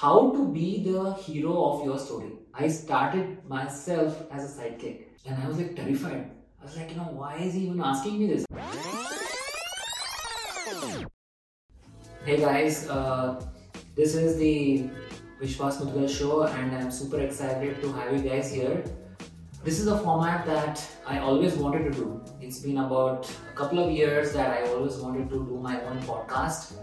how 0.00 0.30
to 0.30 0.46
be 0.46 0.80
the 0.84 1.12
hero 1.14 1.54
of 1.70 1.84
your 1.84 1.98
story. 1.98 2.30
I 2.54 2.68
started 2.68 3.44
myself 3.48 4.22
as 4.30 4.44
a 4.44 4.60
sidekick 4.60 5.06
and 5.26 5.42
I 5.42 5.48
was 5.48 5.58
like 5.58 5.74
terrified. 5.74 6.30
I 6.60 6.64
was 6.64 6.76
like, 6.76 6.90
you 6.90 6.96
know, 6.98 7.08
why 7.20 7.34
is 7.38 7.54
he 7.54 7.62
even 7.66 7.80
asking 7.80 8.20
me 8.20 8.28
this? 8.28 8.44
Hey 12.24 12.36
guys, 12.36 12.88
uh, 12.88 13.44
this 13.96 14.14
is 14.14 14.38
the 14.38 14.88
Vishwas 15.42 15.82
Mudgal 15.82 16.08
show 16.08 16.44
and 16.44 16.76
I'm 16.76 16.92
super 16.92 17.18
excited 17.18 17.82
to 17.82 17.92
have 17.94 18.12
you 18.12 18.30
guys 18.30 18.52
here. 18.52 18.84
This 19.64 19.80
is 19.80 19.88
a 19.88 19.98
format 19.98 20.46
that 20.46 20.80
I 21.08 21.18
always 21.18 21.54
wanted 21.54 21.92
to 21.92 21.98
do. 21.98 22.22
It's 22.40 22.60
been 22.60 22.78
about 22.78 23.28
a 23.52 23.56
couple 23.56 23.80
of 23.80 23.90
years 23.90 24.32
that 24.34 24.62
I 24.62 24.70
always 24.70 24.94
wanted 24.98 25.28
to 25.30 25.44
do 25.44 25.58
my 25.60 25.82
own 25.82 25.98
podcast 26.02 26.74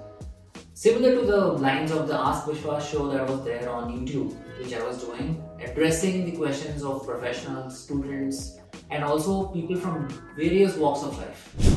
Similar 0.77 1.15
to 1.15 1.21
the 1.21 1.37
lines 1.37 1.89
of 1.91 2.09
the 2.09 2.19
Ask 2.19 2.47
Vishwas 2.47 2.91
show 2.91 3.07
that 3.09 3.25
was 3.29 3.45
there 3.45 3.69
on 3.69 3.93
YouTube, 3.93 4.35
which 4.59 4.73
I 4.73 4.83
was 4.85 5.01
doing, 5.01 5.41
addressing 5.63 6.25
the 6.25 6.33
questions 6.33 6.83
of 6.83 7.05
professionals, 7.05 7.79
students, 7.79 8.59
and 8.91 9.01
also 9.01 9.45
people 9.53 9.77
from 9.77 10.09
various 10.35 10.75
walks 10.75 11.03
of 11.03 11.17
life. 11.17 11.74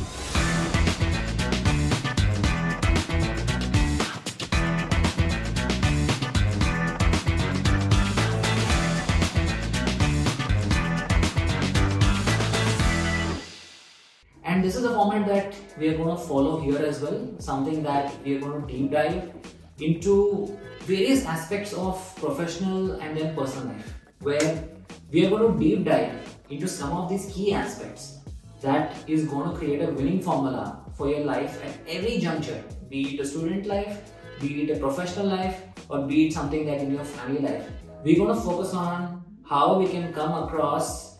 And 14.43 14.63
this 14.63 14.75
is 14.75 14.83
the 14.83 14.89
format 14.89 15.27
that 15.27 15.55
we 15.77 15.89
are 15.89 15.97
going 15.97 16.15
to 16.15 16.21
follow 16.21 16.59
here 16.59 16.79
as 16.79 17.01
well. 17.01 17.35
Something 17.39 17.83
that 17.83 18.13
we 18.23 18.37
are 18.37 18.39
going 18.39 18.61
to 18.61 18.67
deep 18.67 18.91
dive 18.91 19.33
into 19.79 20.57
various 20.81 21.25
aspects 21.25 21.73
of 21.73 22.15
professional 22.15 22.93
and 23.01 23.17
then 23.17 23.35
personal 23.35 23.67
life, 23.67 23.93
where 24.21 24.63
we 25.11 25.25
are 25.25 25.29
going 25.29 25.53
to 25.53 25.59
deep 25.59 25.85
dive 25.85 26.37
into 26.49 26.67
some 26.67 26.91
of 26.91 27.09
these 27.09 27.31
key 27.33 27.53
aspects 27.53 28.19
that 28.61 28.95
is 29.07 29.25
going 29.25 29.51
to 29.51 29.57
create 29.57 29.81
a 29.81 29.91
winning 29.91 30.21
formula 30.21 30.83
for 30.95 31.09
your 31.09 31.21
life 31.21 31.63
at 31.63 31.77
every 31.87 32.17
juncture, 32.17 32.63
be 32.89 33.15
it 33.15 33.21
a 33.21 33.25
student 33.25 33.65
life, 33.65 34.11
be 34.41 34.63
it 34.63 34.75
a 34.75 34.79
professional 34.79 35.27
life, 35.27 35.61
or 35.89 36.05
be 36.07 36.27
it 36.27 36.33
something 36.33 36.65
that 36.65 36.79
in 36.79 36.91
your 36.91 37.03
family 37.03 37.39
life. 37.39 37.69
We're 38.03 38.17
going 38.17 38.35
to 38.35 38.41
focus 38.41 38.73
on 38.73 39.23
how 39.47 39.79
we 39.79 39.87
can 39.87 40.11
come 40.13 40.43
across 40.43 41.17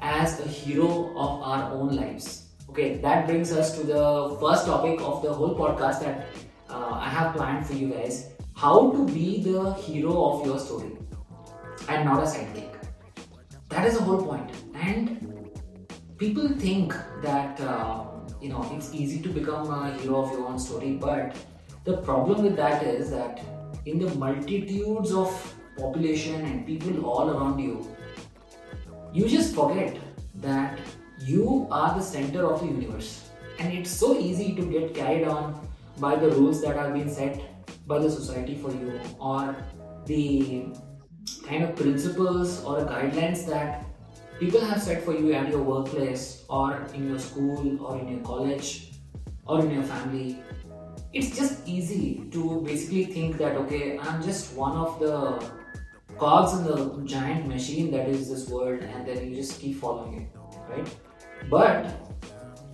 as 0.00 0.40
a 0.40 0.48
hero 0.48 1.10
of 1.16 1.42
our 1.42 1.72
own 1.72 1.94
lives 1.94 2.39
Okay, 2.70 2.98
that 2.98 3.26
brings 3.26 3.50
us 3.50 3.76
to 3.76 3.84
the 3.84 4.36
first 4.40 4.64
topic 4.64 5.00
of 5.00 5.22
the 5.22 5.32
whole 5.34 5.56
podcast 5.56 6.02
that 6.02 6.28
uh, 6.68 6.92
I 6.92 7.08
have 7.08 7.34
planned 7.34 7.66
for 7.66 7.72
you 7.74 7.88
guys 7.88 8.30
how 8.54 8.92
to 8.92 9.06
be 9.06 9.42
the 9.42 9.72
hero 9.74 10.12
of 10.26 10.46
your 10.46 10.56
story 10.56 10.92
and 11.88 12.04
not 12.04 12.20
a 12.20 12.26
sidekick. 12.26 12.76
That 13.70 13.88
is 13.88 13.98
the 13.98 14.04
whole 14.04 14.22
point. 14.22 14.52
And 14.72 15.50
people 16.16 16.48
think 16.60 16.94
that 17.22 17.60
uh, 17.60 18.04
you 18.40 18.50
know 18.50 18.64
it's 18.76 18.94
easy 18.94 19.20
to 19.22 19.28
become 19.30 19.68
a 19.72 19.98
hero 19.98 20.22
of 20.22 20.30
your 20.30 20.46
own 20.46 20.60
story, 20.60 20.92
but 20.92 21.34
the 21.82 21.96
problem 21.96 22.44
with 22.44 22.54
that 22.54 22.84
is 22.84 23.10
that 23.10 23.40
in 23.84 23.98
the 23.98 24.14
multitudes 24.14 25.10
of 25.10 25.34
population 25.76 26.44
and 26.44 26.64
people 26.64 27.04
all 27.04 27.30
around 27.30 27.58
you, 27.58 27.84
you 29.12 29.28
just 29.28 29.56
forget 29.56 29.98
that 30.36 30.78
you 31.20 31.66
are 31.70 31.94
the 31.94 32.02
center 32.02 32.44
of 32.46 32.60
the 32.60 32.66
universe. 32.66 33.30
And 33.58 33.72
it's 33.72 33.90
so 33.90 34.18
easy 34.18 34.54
to 34.54 34.62
get 34.62 34.94
carried 34.94 35.26
on 35.26 35.68
by 35.98 36.16
the 36.16 36.30
rules 36.30 36.62
that 36.62 36.76
have 36.76 36.94
been 36.94 37.10
set 37.10 37.40
by 37.86 37.98
the 37.98 38.10
society 38.10 38.56
for 38.56 38.70
you 38.70 38.98
or 39.20 39.56
the 40.06 40.66
kind 41.46 41.64
of 41.64 41.76
principles 41.76 42.64
or 42.64 42.80
guidelines 42.80 43.46
that 43.46 43.84
people 44.38 44.60
have 44.60 44.80
set 44.80 45.02
for 45.04 45.14
you 45.14 45.32
at 45.32 45.48
your 45.50 45.62
workplace 45.62 46.44
or 46.48 46.86
in 46.94 47.08
your 47.08 47.18
school 47.18 47.84
or 47.84 47.98
in 47.98 48.08
your 48.08 48.20
college 48.20 48.92
or 49.46 49.60
in 49.60 49.70
your 49.70 49.82
family. 49.82 50.42
It's 51.12 51.36
just 51.36 51.66
easy 51.66 52.24
to 52.30 52.62
basically 52.62 53.04
think 53.04 53.36
that 53.38 53.56
okay, 53.56 53.98
I'm 53.98 54.22
just 54.22 54.54
one 54.54 54.76
of 54.76 54.98
the 55.00 55.44
cogs 56.16 56.52
in 56.58 56.64
the 56.64 57.02
giant 57.04 57.46
machine 57.48 57.90
that 57.90 58.08
is 58.08 58.30
this 58.30 58.48
world, 58.48 58.82
and 58.82 59.06
then 59.06 59.28
you 59.28 59.34
just 59.34 59.60
keep 59.60 59.76
following 59.80 60.22
it, 60.22 60.38
right? 60.68 60.88
But 61.48 61.94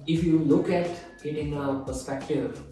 if 0.07 0.25
you 0.25 0.39
look 0.39 0.71
at 0.71 0.91
it 1.25 1.37
in 1.37 1.55
a 1.55 1.83
perspective, 1.85 2.63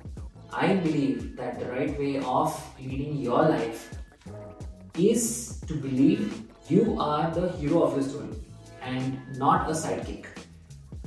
I 0.52 0.74
believe 0.74 1.36
that 1.36 1.58
the 1.58 1.66
right 1.66 1.98
way 1.98 2.18
of 2.18 2.54
leading 2.80 3.16
your 3.16 3.42
life 3.42 3.90
is 4.96 5.60
to 5.66 5.74
believe 5.74 6.44
you 6.68 6.96
are 7.00 7.30
the 7.30 7.50
hero 7.52 7.82
of 7.82 7.94
your 7.94 8.02
story 8.02 8.28
and 8.80 9.18
not 9.36 9.68
a 9.68 9.72
sidekick. 9.72 10.26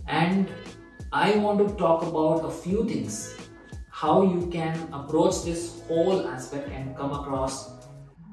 And 0.08 0.50
I 1.14 1.38
want 1.38 1.66
to 1.68 1.74
talk 1.76 2.04
about 2.04 2.46
a 2.46 2.52
few 2.52 2.88
things 2.88 3.36
how 3.90 4.22
you 4.22 4.46
can 4.52 4.78
approach 4.94 5.44
this 5.44 5.82
whole 5.88 6.28
aspect 6.28 6.70
and 6.70 6.96
come 6.96 7.14
across 7.14 7.72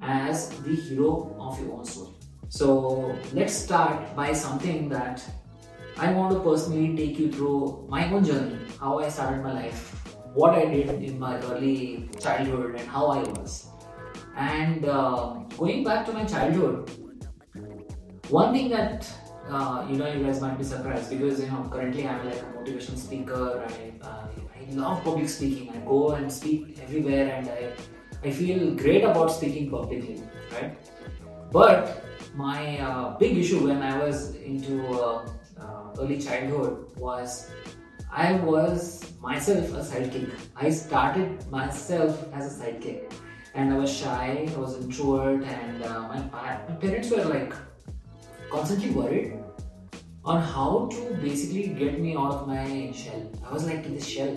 as 0.03 0.51
the 0.61 0.75
hero 0.75 1.35
of 1.41 1.59
your 1.59 1.73
own 1.73 1.85
story. 1.87 2.13
So 2.51 3.17
let's 3.33 3.55
start 3.55 4.15
by 4.15 4.35
something 4.35 4.91
that 4.91 5.25
I 5.97 6.13
want 6.13 6.33
to 6.33 6.41
personally 6.41 6.97
take 6.97 7.19
you 7.19 7.31
through 7.31 7.87
my 7.89 8.11
own 8.11 8.25
journey, 8.25 8.59
how 8.81 8.99
I 8.99 9.09
started 9.09 9.43
my 9.43 9.53
life, 9.53 10.07
what 10.35 10.55
I 10.55 10.65
did 10.65 10.89
in 10.89 11.19
my 11.19 11.39
early 11.43 12.09
childhood, 12.21 12.75
and 12.77 12.89
how 12.89 13.07
I 13.07 13.23
was. 13.23 13.69
And 14.37 14.85
uh, 14.85 15.35
going 15.57 15.85
back 15.85 16.05
to 16.07 16.13
my 16.13 16.25
childhood, 16.25 16.91
one 18.29 18.53
thing 18.53 18.71
that 18.71 19.07
uh, 19.49 19.87
you 19.89 19.97
know 19.97 20.13
you 20.13 20.25
guys 20.25 20.41
might 20.41 20.59
be 20.59 20.65
surprised 20.65 21.11
because 21.11 21.41
you 21.41 21.47
know 21.47 21.69
currently 21.71 22.09
I'm 22.09 22.27
like 22.27 22.43
a 22.43 22.47
motivational 22.57 22.99
speaker. 22.99 23.65
I 23.69 23.93
uh, 24.05 24.27
I 24.59 24.75
love 24.75 25.05
public 25.05 25.29
speaking. 25.29 25.71
I 25.71 25.79
go 25.87 26.13
and 26.13 26.33
speak 26.33 26.81
everywhere, 26.83 27.33
and 27.35 27.49
I 27.49 27.73
I 28.25 28.33
feel 28.33 28.75
great 28.75 29.05
about 29.05 29.29
speaking 29.29 29.71
publicly, 29.71 30.21
right? 30.51 30.77
But 31.53 32.05
my 32.35 32.79
uh, 32.81 33.17
big 33.19 33.39
issue 33.39 33.65
when 33.65 33.83
I 33.83 33.97
was 33.99 34.35
into 34.35 34.83
uh, 34.89 35.29
early 35.99 36.19
childhood 36.21 36.97
was 36.97 37.51
I 38.11 38.35
was 38.35 39.13
myself 39.21 39.73
a 39.75 39.83
sidekick. 39.83 40.31
I 40.55 40.71
started 40.71 41.51
myself 41.51 42.29
as 42.33 42.47
a 42.47 42.65
sidekick, 42.65 43.13
and 43.55 43.73
I 43.73 43.77
was 43.77 43.93
shy. 43.93 44.49
I 44.49 44.59
was 44.59 44.77
introvert, 44.81 45.43
and 45.45 45.83
uh, 45.83 46.01
my, 46.03 46.19
my 46.33 46.75
parents 46.81 47.11
were 47.11 47.25
like 47.25 47.55
constantly 48.51 48.91
worried 48.91 49.39
on 50.25 50.41
how 50.41 50.89
to 50.93 51.15
basically 51.21 51.69
get 51.69 52.01
me 52.01 52.17
out 52.17 52.33
of 52.33 52.47
my 52.47 52.93
shell. 52.93 53.31
I 53.45 53.53
was 53.53 53.67
like 53.67 53.85
in 53.85 53.95
this 53.95 54.07
shell. 54.07 54.37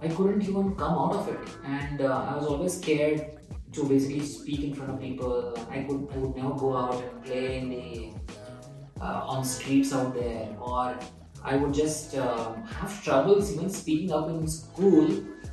I 0.00 0.08
couldn't 0.08 0.42
even 0.42 0.74
come 0.76 0.98
out 0.98 1.14
of 1.14 1.28
it, 1.28 1.48
and 1.64 2.00
uh, 2.00 2.26
I 2.30 2.36
was 2.36 2.46
always 2.46 2.78
scared 2.78 3.38
to 3.72 3.84
basically 3.84 4.24
speak 4.24 4.62
in 4.62 4.74
front 4.74 4.92
of 4.92 5.00
people. 5.00 5.54
I 5.70 5.82
could 5.82 6.08
I 6.14 6.18
would 6.18 6.36
never 6.36 6.54
go 6.54 6.76
out 6.76 7.02
and 7.02 7.24
play 7.24 7.58
in 7.58 7.68
the 7.70 8.12
on 9.00 9.44
streets 9.44 9.92
out 9.92 10.14
there, 10.14 10.48
or 10.60 10.98
I 11.44 11.56
would 11.56 11.74
just 11.74 12.14
uh, 12.16 12.54
have 12.64 13.04
troubles 13.04 13.52
even 13.52 13.70
speaking 13.70 14.12
up 14.12 14.28
in 14.28 14.46
school 14.48 15.10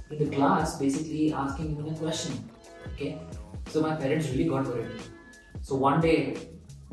in 0.10 0.20
the 0.20 0.36
class, 0.36 0.80
basically 0.80 1.34
asking 1.34 1.72
even 1.72 1.94
a 1.94 1.98
question. 1.98 2.50
Okay, 2.94 3.22
so 3.68 3.82
my 3.82 3.96
parents 3.96 4.30
really 4.30 4.46
got 4.46 4.68
worried. 4.68 5.02
So 5.62 5.76
one 5.76 6.02
day 6.02 6.36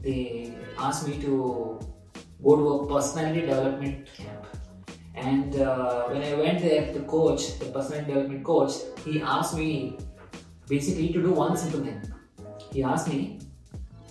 they 0.00 0.54
asked 0.78 1.06
me 1.06 1.18
to 1.20 1.80
go 2.42 2.56
to 2.56 2.68
a 2.68 2.94
personality 2.94 3.42
development 3.42 4.06
camp. 4.16 4.46
And 5.14 5.56
uh, 5.60 6.04
when 6.04 6.22
I 6.22 6.34
went 6.34 6.60
there, 6.60 6.92
the 6.92 7.00
coach, 7.00 7.58
the 7.58 7.66
personality 7.66 8.12
development 8.12 8.44
coach, 8.44 8.72
he 9.04 9.20
asked 9.20 9.56
me 9.56 9.98
basically 10.68 11.12
to 11.12 11.20
do 11.20 11.32
one 11.32 11.56
simple 11.56 11.80
thing. 11.80 12.00
He 12.72 12.82
asked 12.82 13.08
me 13.08 13.40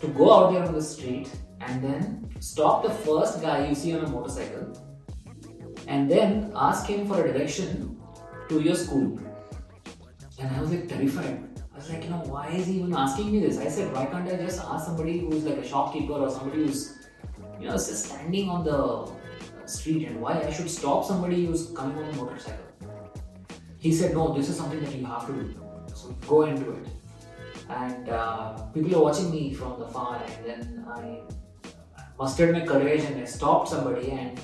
to 0.01 0.07
go 0.09 0.31
out 0.31 0.53
there 0.53 0.63
on 0.63 0.73
the 0.73 0.81
street 0.81 1.29
and 1.61 1.83
then 1.83 2.29
stop 2.39 2.83
the 2.83 2.89
first 2.89 3.41
guy 3.41 3.67
you 3.67 3.75
see 3.75 3.93
on 3.95 4.05
a 4.05 4.07
motorcycle 4.07 4.73
and 5.87 6.09
then 6.09 6.51
ask 6.55 6.85
him 6.85 7.07
for 7.07 7.25
a 7.25 7.33
direction 7.33 7.99
to 8.47 8.61
your 8.61 8.75
school. 8.75 9.19
And 10.39 10.55
I 10.55 10.61
was 10.61 10.71
like 10.71 10.87
terrified. 10.87 11.45
I 11.73 11.77
was 11.77 11.89
like, 11.89 12.03
you 12.03 12.09
know, 12.09 12.23
why 12.25 12.47
is 12.49 12.67
he 12.67 12.73
even 12.79 12.93
asking 12.93 13.31
me 13.31 13.39
this? 13.39 13.57
I 13.57 13.67
said, 13.67 13.91
why 13.93 14.05
can't 14.05 14.27
I 14.27 14.35
just 14.35 14.61
ask 14.63 14.85
somebody 14.85 15.19
who's 15.19 15.43
like 15.43 15.57
a 15.57 15.67
shopkeeper 15.67 16.13
or 16.13 16.29
somebody 16.29 16.65
who's, 16.65 17.09
you 17.59 17.67
know, 17.67 17.73
just 17.73 18.05
standing 18.05 18.49
on 18.49 18.63
the 18.63 19.11
street 19.65 20.07
and 20.07 20.21
why 20.21 20.41
I 20.41 20.51
should 20.51 20.69
stop 20.69 21.05
somebody 21.05 21.45
who's 21.45 21.71
coming 21.71 21.97
on 21.97 22.09
a 22.09 22.13
motorcycle? 22.13 22.65
He 23.77 23.93
said, 23.93 24.13
no, 24.13 24.33
this 24.33 24.49
is 24.49 24.57
something 24.57 24.81
that 24.83 24.93
you 24.93 25.05
have 25.05 25.25
to 25.27 25.33
do. 25.33 25.55
So 25.93 26.09
go 26.27 26.43
and 26.43 26.59
do 26.59 26.71
it. 26.71 26.87
And 27.69 28.09
uh, 28.09 28.57
people 28.73 28.95
are 28.95 29.03
watching 29.03 29.31
me 29.31 29.53
from 29.53 29.79
the 29.79 29.87
far, 29.87 30.21
and 30.23 30.45
then 30.45 30.85
I 30.89 31.21
mustered 32.19 32.53
my 32.53 32.65
courage 32.65 33.03
and 33.05 33.21
I 33.21 33.25
stopped 33.25 33.69
somebody 33.69 34.11
and 34.11 34.39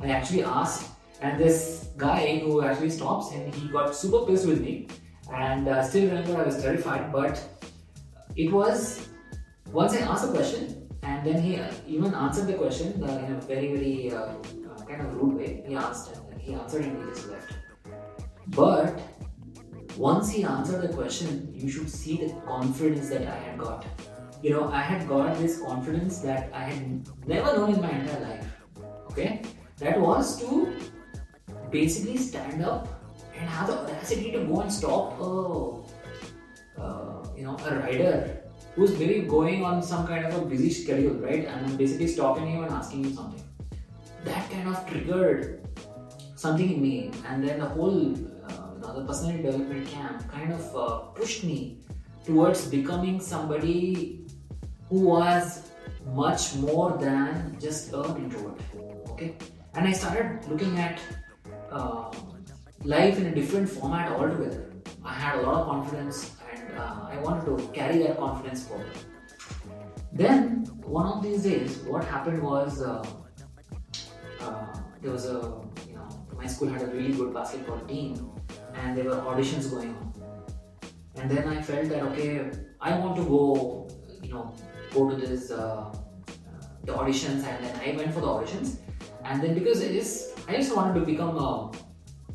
I 0.00 0.10
actually 0.10 0.44
asked. 0.44 0.90
And 1.20 1.40
this 1.40 1.88
guy 1.96 2.38
who 2.38 2.62
actually 2.62 2.90
stops 2.90 3.32
and 3.32 3.52
he 3.54 3.68
got 3.68 3.94
super 3.96 4.24
pissed 4.26 4.46
with 4.46 4.60
me. 4.60 4.88
And 5.32 5.66
uh, 5.68 5.82
still 5.82 6.08
remember 6.08 6.40
I 6.40 6.44
was 6.44 6.62
terrified, 6.62 7.12
but 7.12 7.42
it 8.36 8.52
was 8.52 9.08
once 9.72 9.94
I 9.94 9.98
asked 9.98 10.28
a 10.28 10.32
question, 10.32 10.88
and 11.02 11.26
then 11.26 11.40
he 11.42 11.60
even 11.86 12.14
answered 12.14 12.46
the 12.46 12.54
question 12.54 13.02
uh, 13.02 13.18
in 13.26 13.32
a 13.34 13.40
very, 13.40 13.74
very 13.74 14.12
uh, 14.12 14.18
uh, 14.18 14.84
kind 14.88 15.00
of 15.00 15.14
rude 15.14 15.36
way. 15.36 15.64
He 15.66 15.74
asked, 15.74 16.16
and 16.30 16.40
he 16.40 16.54
answered, 16.54 16.84
and 16.84 16.96
he 16.98 17.10
just 17.10 17.28
left. 17.28 17.52
But 18.48 19.00
once 19.96 20.30
he 20.30 20.44
answered 20.44 20.82
the 20.82 20.94
question, 20.94 21.50
you 21.52 21.68
should 21.68 21.90
see 21.90 22.18
the 22.18 22.32
confidence 22.46 23.08
that 23.08 23.26
I 23.26 23.36
had 23.36 23.58
got. 23.58 23.84
You 24.42 24.50
know, 24.50 24.68
I 24.68 24.80
had 24.80 25.08
got 25.08 25.38
this 25.38 25.60
confidence 25.60 26.18
that 26.20 26.50
I 26.52 26.64
had 26.64 27.08
never 27.26 27.56
known 27.56 27.74
in 27.74 27.80
my 27.80 27.90
entire 27.90 28.20
life. 28.20 28.46
Okay, 29.10 29.42
that 29.78 30.00
was 30.00 30.38
to 30.40 30.76
basically 31.70 32.16
stand 32.16 32.62
up 32.64 32.88
and 33.34 33.48
have 33.48 33.68
the 33.68 33.78
audacity 33.78 34.30
to 34.32 34.44
go 34.44 34.60
and 34.60 34.72
stop 34.72 35.18
a, 35.20 36.80
uh, 36.80 37.26
you 37.36 37.44
know, 37.44 37.56
a 37.64 37.76
rider 37.76 38.42
who's 38.74 38.98
maybe 38.98 39.26
going 39.26 39.64
on 39.64 39.82
some 39.82 40.06
kind 40.06 40.26
of 40.26 40.34
a 40.34 40.44
busy 40.44 40.70
schedule, 40.70 41.14
right? 41.14 41.46
And 41.46 41.66
I'm 41.66 41.76
basically 41.76 42.06
stopping 42.06 42.46
him 42.46 42.64
and 42.64 42.72
asking 42.72 43.04
him 43.04 43.14
something. 43.14 43.42
That 44.24 44.50
kind 44.50 44.68
of 44.68 44.86
triggered 44.86 45.66
something 46.34 46.72
in 46.72 46.82
me, 46.82 47.10
and 47.26 47.42
then 47.42 47.60
the 47.60 47.66
whole 47.66 48.12
uh, 48.12 48.74
you 48.74 48.80
know, 48.82 49.00
the 49.00 49.04
personality 49.06 49.42
development 49.42 49.88
camp 49.88 50.30
kind 50.30 50.52
of 50.52 50.76
uh, 50.76 50.98
pushed 51.16 51.44
me 51.44 51.78
towards 52.26 52.66
becoming 52.66 53.20
somebody 53.20 54.25
who 54.88 55.00
was 55.00 55.70
much 56.14 56.54
more 56.56 56.96
than 56.98 57.56
just 57.60 57.92
an 57.92 58.16
introvert. 58.16 58.60
Okay, 59.10 59.36
and 59.74 59.88
I 59.88 59.92
started 59.92 60.44
looking 60.48 60.78
at 60.78 61.00
uh, 61.70 62.10
life 62.84 63.18
in 63.18 63.26
a 63.26 63.34
different 63.34 63.68
format 63.68 64.12
altogether. 64.12 64.70
I 65.04 65.12
had 65.12 65.38
a 65.38 65.42
lot 65.42 65.54
of 65.60 65.66
confidence 65.66 66.32
and 66.52 66.78
uh, 66.78 67.08
I 67.10 67.18
wanted 67.18 67.46
to 67.46 67.68
carry 67.72 67.98
that 67.98 68.18
confidence 68.18 68.66
forward. 68.66 68.86
Then, 70.12 70.64
one 70.82 71.06
of 71.06 71.22
these 71.22 71.42
days, 71.42 71.78
what 71.78 72.04
happened 72.04 72.42
was 72.42 72.80
uh, 72.80 73.04
uh, 74.40 74.66
there 75.02 75.10
was 75.10 75.26
a, 75.26 75.60
you 75.88 75.94
know, 75.94 76.08
my 76.34 76.46
school 76.46 76.68
had 76.68 76.82
a 76.82 76.86
really 76.86 77.12
good 77.12 77.34
basketball 77.34 77.80
team 77.80 78.30
and 78.74 78.96
there 78.96 79.04
were 79.04 79.16
auditions 79.16 79.70
going 79.70 79.94
on. 79.94 80.12
And 81.16 81.30
then 81.30 81.48
I 81.48 81.60
felt 81.62 81.88
that, 81.88 82.02
okay, 82.02 82.50
I 82.80 82.98
want 82.98 83.16
to 83.16 83.24
go, 83.24 83.88
you 84.22 84.32
know, 84.32 84.54
go 84.96 85.10
to 85.10 85.16
this, 85.16 85.50
uh, 85.50 85.94
the 86.84 86.92
auditions 86.92 87.44
and 87.50 87.64
then 87.64 87.74
I 87.86 87.96
went 87.96 88.12
for 88.14 88.20
the 88.20 88.26
auditions. 88.26 88.78
And 89.24 89.42
then 89.42 89.54
because 89.54 89.80
it 89.82 89.94
is, 89.94 90.34
I 90.48 90.56
just 90.56 90.74
wanted 90.76 90.94
to 91.00 91.06
become 91.06 91.36
a 91.36 91.72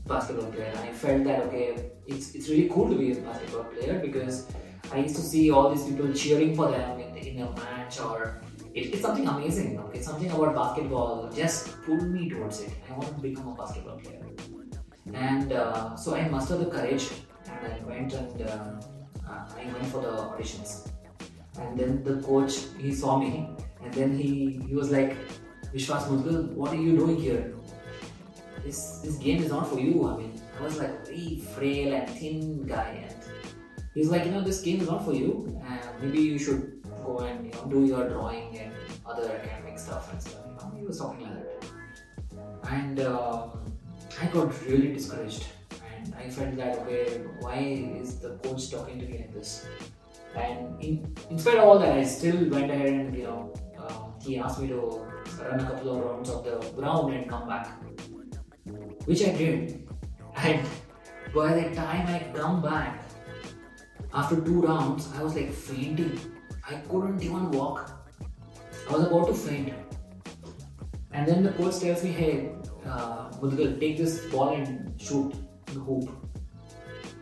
basketball 0.05 0.51
player. 0.51 0.71
And 0.75 0.79
I 0.79 0.91
felt 0.91 1.23
that 1.23 1.39
okay, 1.47 1.91
it's 2.07 2.35
it's 2.35 2.49
really 2.49 2.69
cool 2.69 2.89
to 2.89 2.97
be 2.97 3.11
a 3.13 3.15
basketball 3.15 3.65
player 3.65 3.99
because 3.99 4.47
I 4.91 4.99
used 4.99 5.15
to 5.15 5.21
see 5.21 5.51
all 5.51 5.73
these 5.73 5.85
people 5.87 6.13
cheering 6.13 6.55
for 6.55 6.69
them 6.71 6.99
in, 6.99 7.15
in 7.17 7.41
a 7.41 7.49
match 7.55 7.99
or 7.99 8.41
it, 8.73 8.93
it's 8.93 9.01
something 9.01 9.27
amazing. 9.27 9.79
Okay, 9.79 10.01
something 10.01 10.31
about 10.31 10.55
basketball 10.55 11.29
just 11.33 11.81
pulled 11.83 12.09
me 12.11 12.29
towards 12.29 12.61
it. 12.61 12.73
I 12.89 12.93
wanted 12.97 13.15
to 13.15 13.21
become 13.21 13.47
a 13.49 13.55
basketball 13.55 13.99
player, 13.99 14.25
and 15.13 15.53
uh, 15.53 15.95
so 15.95 16.15
I 16.15 16.27
mustered 16.27 16.59
the 16.59 16.71
courage 16.77 17.09
and 17.47 17.73
I 17.73 17.79
went 17.85 18.13
and 18.13 18.41
uh, 18.41 18.81
uh, 19.29 19.45
I 19.57 19.65
went 19.73 19.85
for 19.87 20.01
the 20.01 20.11
auditions. 20.11 20.90
And 21.61 21.79
then 21.79 22.03
the 22.03 22.21
coach 22.21 22.59
he 22.77 22.93
saw 22.93 23.17
me 23.17 23.49
and 23.83 23.93
then 23.93 24.17
he 24.17 24.61
he 24.67 24.75
was 24.75 24.91
like, 24.91 25.15
Vishwas 25.73 26.07
Mudgal, 26.07 26.53
what 26.53 26.71
are 26.71 26.81
you 26.87 26.97
doing 26.97 27.17
here? 27.17 27.53
this 28.63 28.99
this 29.03 29.15
game 29.17 29.41
is 29.43 29.49
not 29.49 29.69
for 29.69 29.79
you. 29.79 30.07
I 30.07 30.17
mean, 30.17 30.41
I 30.59 30.63
was 30.63 30.77
like 30.77 30.89
a 30.89 31.05
very 31.05 31.41
frail 31.53 31.93
and 31.93 32.09
thin 32.09 32.65
guy, 32.65 33.07
and 33.07 33.15
he's 33.93 34.09
like, 34.09 34.25
you 34.25 34.31
know, 34.31 34.41
this 34.41 34.61
game 34.61 34.81
is 34.81 34.87
not 34.87 35.05
for 35.05 35.13
you. 35.13 35.47
And 35.67 35.79
maybe 36.01 36.21
you 36.21 36.37
should 36.37 36.81
go 37.05 37.19
and 37.19 37.45
you 37.45 37.51
know 37.51 37.65
do 37.65 37.85
your 37.85 38.09
drawing 38.09 38.57
and 38.57 38.73
other 39.05 39.31
academic 39.31 39.79
stuff 39.79 40.11
and 40.11 40.21
stuff. 40.21 40.45
You 40.47 40.53
know, 40.55 40.73
he 40.77 40.85
was 40.85 40.99
talking 40.99 41.23
like 41.23 41.61
that, 41.61 42.71
and 42.71 42.99
um, 42.99 43.73
I 44.21 44.27
got 44.27 44.53
really 44.65 44.93
discouraged, 44.93 45.45
and 45.71 46.13
I 46.15 46.29
felt 46.29 46.55
that 46.57 46.79
okay, 46.79 47.21
why 47.39 47.57
is 48.01 48.19
the 48.19 48.37
coach 48.43 48.69
talking 48.69 48.99
to 48.99 49.05
me 49.05 49.17
like 49.17 49.33
this? 49.33 49.65
And 50.35 50.83
in, 50.83 51.15
in 51.29 51.37
spite 51.37 51.57
of 51.57 51.63
all 51.63 51.79
that, 51.79 51.97
I 51.97 52.03
still 52.03 52.49
went 52.49 52.71
ahead 52.71 52.89
and 52.89 53.15
you 53.15 53.23
know. 53.23 53.53
Uh, 53.77 54.11
he 54.23 54.37
asked 54.37 54.59
me 54.59 54.67
to 54.67 55.05
run 55.41 55.59
a 55.59 55.63
couple 55.63 55.97
of 55.97 56.05
rounds 56.05 56.29
of 56.29 56.43
the 56.43 56.57
ground 56.75 57.13
and 57.13 57.29
come 57.29 57.47
back 57.47 57.81
which 59.05 59.23
I 59.23 59.31
did. 59.31 59.87
And 60.35 60.67
by 61.33 61.53
the 61.53 61.75
time 61.75 62.07
I 62.07 62.31
come 62.33 62.61
back, 62.61 63.03
after 64.13 64.39
two 64.41 64.61
rounds, 64.61 65.09
I 65.15 65.23
was 65.23 65.35
like 65.35 65.51
fainting. 65.51 66.19
I 66.67 66.75
couldn't 66.89 67.21
even 67.23 67.51
walk. 67.51 68.09
I 68.89 68.93
was 68.93 69.07
about 69.07 69.27
to 69.27 69.33
faint. 69.33 69.73
And 71.13 71.27
then 71.27 71.43
the 71.43 71.51
coach 71.51 71.79
tells 71.79 72.03
me, 72.03 72.11
hey, 72.11 72.51
uh, 72.85 73.29
take 73.79 73.97
this 73.97 74.25
ball 74.25 74.53
and 74.53 74.99
shoot 74.99 75.33
the 75.65 75.79
hoop. 75.79 76.09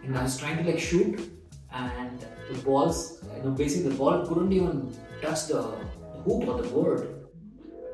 And 0.04 0.18
I 0.18 0.24
was 0.24 0.38
trying 0.38 0.58
to 0.58 0.64
like 0.64 0.80
shoot, 0.80 1.32
and 1.72 2.26
the 2.52 2.60
balls, 2.62 3.24
you 3.36 3.44
know, 3.44 3.52
basically 3.52 3.90
the 3.90 3.96
ball 3.96 4.26
couldn't 4.26 4.52
even 4.52 4.96
touch 5.22 5.48
the 5.48 5.62
hoop 5.62 6.48
or 6.48 6.62
the 6.62 6.70
board. 6.70 7.16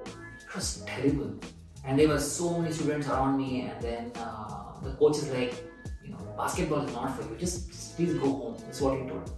It 0.06 0.56
was 0.56 0.84
terrible. 0.86 1.40
And 1.84 2.00
there 2.00 2.08
were 2.08 2.20
so 2.20 2.60
many 2.60 2.74
students 2.74 3.08
around 3.08 3.38
me 3.38 3.62
and 3.62 3.82
then 3.82 4.12
uh, 4.16 4.80
the 4.82 4.92
coach 4.94 5.18
is 5.18 5.30
like 5.30 5.54
you 6.04 6.12
know 6.12 6.34
basketball 6.38 6.82
is 6.82 6.94
not 6.94 7.16
for 7.16 7.24
you. 7.24 7.38
Just, 7.38 7.68
just 7.68 7.96
please 7.96 8.14
go 8.14 8.32
home. 8.32 8.58
That's 8.66 8.82
what 8.82 9.00
he 9.00 9.08
told 9.08 9.32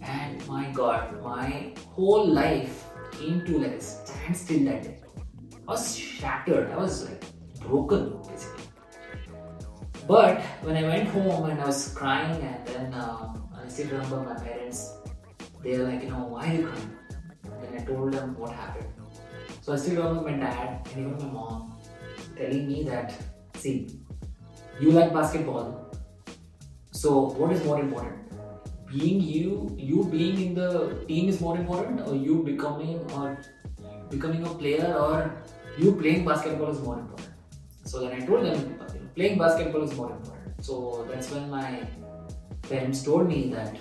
and 0.00 0.46
my 0.46 0.70
god 0.72 1.22
my 1.22 1.72
whole 1.90 2.26
life 2.26 2.84
came 3.12 3.44
to 3.44 3.58
like 3.58 3.72
a 3.72 3.80
standstill 3.80 4.64
that 4.64 4.82
day 4.82 4.98
i 5.66 5.72
was 5.72 5.96
shattered. 5.96 6.70
I 6.70 6.76
was 6.76 7.04
like 7.08 7.22
broken 7.60 8.16
basically. 8.26 8.64
But 10.06 10.40
when 10.62 10.76
i 10.76 10.82
went 10.82 11.08
home 11.08 11.50
and 11.50 11.60
i 11.60 11.66
was 11.66 11.92
crying 11.94 12.40
and 12.42 12.66
then 12.66 12.94
um, 12.94 13.47
i 13.68 13.72
still 13.76 13.90
remember 13.94 14.20
my 14.30 14.38
parents 14.50 14.84
they're 15.62 15.84
like 15.88 16.06
you 16.06 16.12
know 16.14 16.24
why 16.36 16.46
you 16.60 16.68
and 16.68 17.58
then 17.62 17.80
i 17.80 17.84
told 17.90 18.20
them 18.20 18.34
what 18.44 18.54
happened 18.62 18.98
so 19.68 19.74
I 19.74 19.76
still 19.76 19.96
remember 19.96 20.22
my 20.30 20.36
dad 20.38 20.88
and 20.94 20.98
even 20.98 21.18
my 21.18 21.30
mom 21.30 21.76
telling 22.38 22.66
me 22.66 22.84
that, 22.84 23.12
see, 23.54 24.00
you 24.80 24.92
like 24.92 25.12
basketball. 25.12 25.94
So 26.90 27.26
what 27.40 27.52
is 27.52 27.62
more 27.66 27.78
important? 27.78 28.16
Being 28.86 29.20
you, 29.20 29.76
you 29.78 30.04
being 30.04 30.40
in 30.40 30.54
the 30.54 31.04
team 31.06 31.28
is 31.28 31.42
more 31.42 31.58
important, 31.58 32.00
or 32.08 32.14
you 32.14 32.42
becoming 32.44 32.98
or 33.12 33.38
becoming 34.08 34.42
a 34.46 34.54
player, 34.54 34.94
or 34.94 35.34
you 35.76 35.92
playing 35.92 36.24
basketball 36.24 36.70
is 36.70 36.80
more 36.80 37.00
important. 37.00 37.28
So 37.84 38.00
then 38.00 38.22
I 38.22 38.24
told 38.24 38.46
them 38.46 38.80
playing 39.14 39.36
basketball 39.36 39.82
is 39.82 39.94
more 39.94 40.12
important. 40.12 40.64
So 40.64 41.06
that's 41.10 41.30
when 41.30 41.50
my 41.50 41.86
parents 42.68 43.02
told 43.02 43.28
me 43.28 43.50
that 43.54 43.76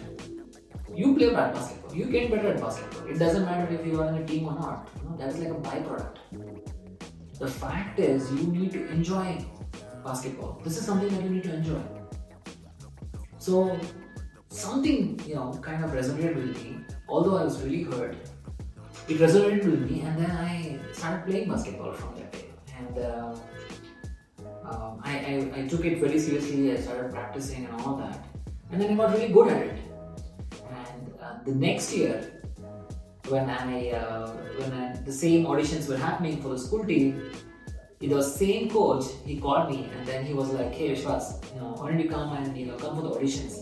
you 0.96 1.16
play 1.16 1.30
basketball, 1.30 1.96
you 1.96 2.06
get 2.06 2.32
better 2.32 2.50
at 2.54 2.62
basketball. 2.62 3.08
It 3.08 3.20
doesn't 3.20 3.46
matter 3.46 3.74
if 3.74 3.86
you 3.86 4.02
are 4.02 4.08
in 4.10 4.16
a 4.16 4.26
team 4.26 4.48
or 4.48 4.54
not. 4.54 4.90
You 4.98 5.10
know, 5.10 5.18
that's 5.18 5.38
like 5.38 5.50
a 5.50 5.56
byproduct. 5.56 6.18
The 7.40 7.48
fact 7.48 8.00
is, 8.00 8.32
you 8.32 8.48
need 8.48 8.72
to 8.72 8.88
enjoy 8.90 9.46
basketball. 10.04 10.60
This 10.64 10.78
is 10.78 10.86
something 10.86 11.10
that 11.10 11.24
you 11.24 11.30
need 11.30 11.44
to 11.44 11.54
enjoy. 11.54 11.82
So, 13.38 13.80
something 14.50 15.20
you 15.26 15.36
know 15.36 15.54
kind 15.62 15.84
of 15.84 15.92
resonated 15.92 16.36
with 16.36 16.64
me. 16.64 16.78
Although 17.08 17.38
I 17.38 17.44
was 17.44 17.62
really 17.62 17.84
hurt, 17.84 18.16
it 19.08 19.18
resonated 19.20 19.66
with 19.66 19.90
me, 19.90 20.02
and 20.02 20.18
then 20.18 20.32
I 20.32 20.80
started 20.94 21.26
playing 21.28 21.50
basketball 21.50 21.94
from 21.94 22.16
that 22.16 22.32
day. 22.32 22.46
And 22.78 22.98
uh, 22.98 23.36
um, 24.66 25.02
I, 25.04 25.14
I, 25.20 25.62
I 25.62 25.68
took 25.68 25.86
it 25.86 26.00
very 26.00 26.20
seriously. 26.20 26.72
I 26.74 26.78
started 26.78 27.12
practicing 27.12 27.66
and 27.66 27.82
all 27.82 27.96
that, 27.98 28.26
and 28.72 28.82
then 28.82 28.92
I 28.92 28.96
got 28.96 29.14
really 29.14 29.30
good 29.30 29.48
at 29.50 29.62
it 29.68 29.80
And 30.72 31.46
the 31.46 31.56
next 31.56 31.94
year, 31.94 32.42
when 33.30 33.50
I 33.50 33.92
uh, 33.92 34.28
when 34.60 34.74
I, 34.74 34.96
the 35.10 35.12
same 35.12 35.46
auditions 35.46 35.88
were 35.90 35.98
happening 35.98 36.42
for 36.42 36.50
the 36.50 36.60
school 36.60 36.86
team, 36.86 37.32
the 38.00 38.22
same 38.22 38.70
coach 38.70 39.06
he 39.26 39.40
called 39.40 39.70
me 39.72 39.90
and 39.96 40.06
then 40.08 40.26
he 40.26 40.34
was 40.34 40.52
like, 40.52 40.74
"Hey 40.74 40.94
Vishwas, 40.94 41.26
you 41.54 41.62
know, 41.62 41.74
why 41.78 41.90
don't 41.90 42.00
you 42.00 42.10
come 42.10 42.34
and 42.38 42.58
you 42.58 42.68
know 42.68 42.78
come 42.78 42.96
for 42.96 43.04
the 43.08 43.12
auditions?" 43.12 43.58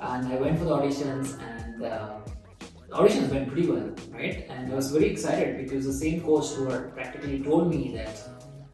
And 0.00 0.26
I 0.32 0.36
went 0.36 0.58
for 0.58 0.64
the 0.64 0.76
auditions 0.76 1.38
and. 1.52 1.82
Uh, 1.82 2.20
the 2.90 2.96
auditions 2.96 3.30
went 3.30 3.46
pretty 3.46 3.68
well, 3.70 3.88
right? 4.10 4.46
And 4.50 4.72
I 4.72 4.74
was 4.74 4.90
very 4.90 5.08
excited 5.10 5.58
because 5.58 5.86
the 5.86 5.92
same 5.92 6.22
coach 6.22 6.48
who 6.48 6.64
had 6.68 6.92
practically 6.92 7.40
told 7.40 7.70
me 7.70 7.92
that 7.94 8.18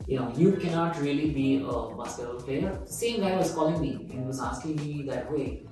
you 0.07 0.19
know, 0.19 0.33
you 0.37 0.53
cannot 0.53 1.01
really 1.01 1.31
be 1.31 1.57
a 1.57 1.97
basketball 1.97 2.41
player. 2.41 2.79
Same 2.85 3.21
guy 3.21 3.37
was 3.37 3.53
calling 3.53 3.81
me 3.81 4.07
and 4.11 4.27
was 4.27 4.41
asking 4.41 4.77
me 4.77 5.03
that, 5.09 5.31
way, 5.31 5.67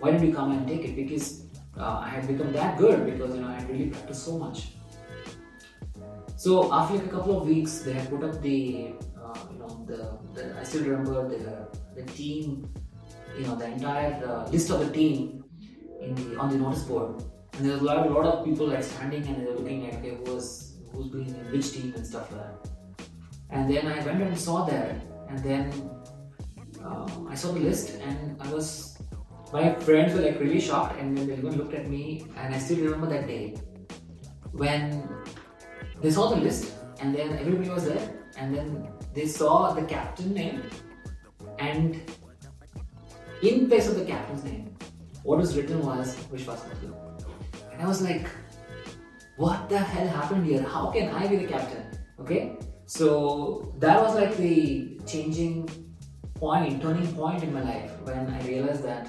why 0.00 0.10
don't 0.10 0.26
you 0.26 0.32
come 0.32 0.52
and 0.52 0.66
take 0.66 0.84
it? 0.84 0.96
Because 0.96 1.46
uh, 1.78 2.00
I 2.02 2.08
had 2.08 2.26
become 2.26 2.52
that 2.52 2.78
good 2.78 3.04
because 3.04 3.34
you 3.34 3.42
know 3.42 3.48
I 3.48 3.60
had 3.60 3.68
really 3.68 3.88
practiced 3.88 4.24
so 4.24 4.38
much. 4.38 4.68
So 6.36 6.72
after 6.72 6.96
like 6.96 7.06
a 7.06 7.08
couple 7.08 7.38
of 7.40 7.46
weeks, 7.46 7.80
they 7.80 7.92
had 7.92 8.08
put 8.08 8.24
up 8.24 8.40
the 8.40 8.94
uh, 9.22 9.38
you 9.52 9.58
know 9.58 9.84
the, 9.86 10.18
the, 10.34 10.58
I 10.58 10.62
still 10.64 10.84
remember 10.84 11.28
the 11.28 11.68
the 11.94 12.10
team, 12.12 12.72
you 13.38 13.46
know 13.46 13.56
the 13.56 13.66
entire 13.66 14.24
uh, 14.24 14.48
list 14.48 14.70
of 14.70 14.80
the 14.80 14.92
team 14.92 15.44
in 16.00 16.14
the 16.14 16.38
on 16.38 16.50
the 16.50 16.56
notice 16.56 16.84
board, 16.84 17.22
and 17.54 17.64
there 17.64 17.72
was 17.72 17.82
a 17.82 17.84
lot, 17.84 18.06
a 18.06 18.10
lot 18.10 18.26
of 18.26 18.44
people 18.44 18.68
like 18.68 18.82
standing 18.82 19.26
and 19.26 19.40
they 19.40 19.50
were 19.50 19.58
looking 19.58 19.86
at 19.88 19.94
okay, 19.96 20.16
who 20.16 20.34
was 20.34 20.78
who's 20.92 21.08
been 21.08 21.26
in 21.26 21.52
which 21.52 21.72
team 21.72 21.92
and 21.96 22.06
stuff 22.06 22.32
like 22.32 22.40
that. 22.40 22.75
And 23.50 23.70
then 23.70 23.86
I 23.86 24.04
went 24.04 24.22
and 24.22 24.38
saw 24.38 24.64
that, 24.66 25.00
and 25.28 25.38
then 25.38 25.72
um, 26.84 27.28
I 27.30 27.34
saw 27.34 27.52
the 27.52 27.60
list, 27.60 27.94
and 28.00 28.40
I 28.40 28.52
was 28.52 28.98
my 29.52 29.72
friends 29.74 30.14
were 30.14 30.20
like 30.20 30.40
really 30.40 30.60
shocked, 30.60 30.98
and 30.98 31.16
then 31.16 31.26
they 31.26 31.34
even 31.34 31.56
looked 31.56 31.74
at 31.74 31.88
me, 31.88 32.26
and 32.36 32.54
I 32.54 32.58
still 32.58 32.78
remember 32.78 33.06
that 33.08 33.26
day 33.26 33.56
when 34.52 35.08
they 36.02 36.10
saw 36.10 36.30
the 36.30 36.36
list, 36.36 36.72
and 37.00 37.14
then 37.14 37.38
everybody 37.38 37.70
was 37.70 37.84
there, 37.84 38.10
and 38.36 38.54
then 38.54 38.88
they 39.14 39.26
saw 39.26 39.72
the 39.72 39.82
captain 39.82 40.34
name, 40.34 40.62
and 41.58 42.00
in 43.42 43.68
place 43.68 43.88
of 43.88 43.96
the 43.96 44.04
captain's 44.04 44.44
name, 44.44 44.74
what 45.22 45.38
was 45.38 45.56
written 45.56 45.80
was 45.80 46.16
Vishwas 46.32 46.60
Mudgal. 46.68 46.94
And 47.72 47.82
I 47.82 47.86
was 47.86 48.02
like, 48.02 48.26
what 49.36 49.68
the 49.68 49.78
hell 49.78 50.08
happened 50.08 50.46
here? 50.46 50.62
How 50.62 50.90
can 50.90 51.14
I 51.14 51.26
be 51.26 51.36
the 51.36 51.46
captain? 51.46 51.84
Okay, 52.18 52.56
so 52.86 53.74
that 53.78 54.00
was 54.00 54.14
like 54.14 54.36
the 54.36 54.98
changing 55.06 55.68
point, 56.34 56.80
turning 56.80 57.12
point 57.14 57.42
in 57.42 57.52
my 57.52 57.62
life 57.62 57.90
when 58.04 58.30
I 58.30 58.46
realized 58.46 58.84
that 58.84 59.08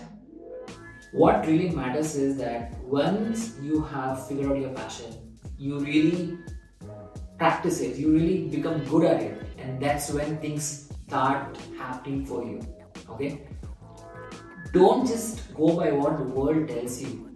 what 1.13 1.45
really 1.45 1.69
matters 1.69 2.15
is 2.15 2.37
that 2.37 2.77
once 2.83 3.55
you 3.61 3.83
have 3.83 4.27
figured 4.27 4.51
out 4.51 4.59
your 4.59 4.69
passion, 4.71 5.13
you 5.57 5.79
really 5.79 6.37
practice 7.37 7.79
it, 7.81 7.97
you 7.97 8.11
really 8.11 8.47
become 8.47 8.83
good 8.85 9.05
at 9.05 9.21
it, 9.21 9.41
and 9.59 9.79
that's 9.79 10.11
when 10.11 10.37
things 10.37 10.91
start 11.07 11.55
happening 11.77 12.25
for 12.25 12.43
you. 12.43 12.59
Okay, 13.09 13.47
don't 14.73 15.07
just 15.07 15.53
go 15.53 15.77
by 15.77 15.91
what 15.91 16.17
the 16.17 16.23
world 16.23 16.67
tells 16.67 17.01
you. 17.01 17.26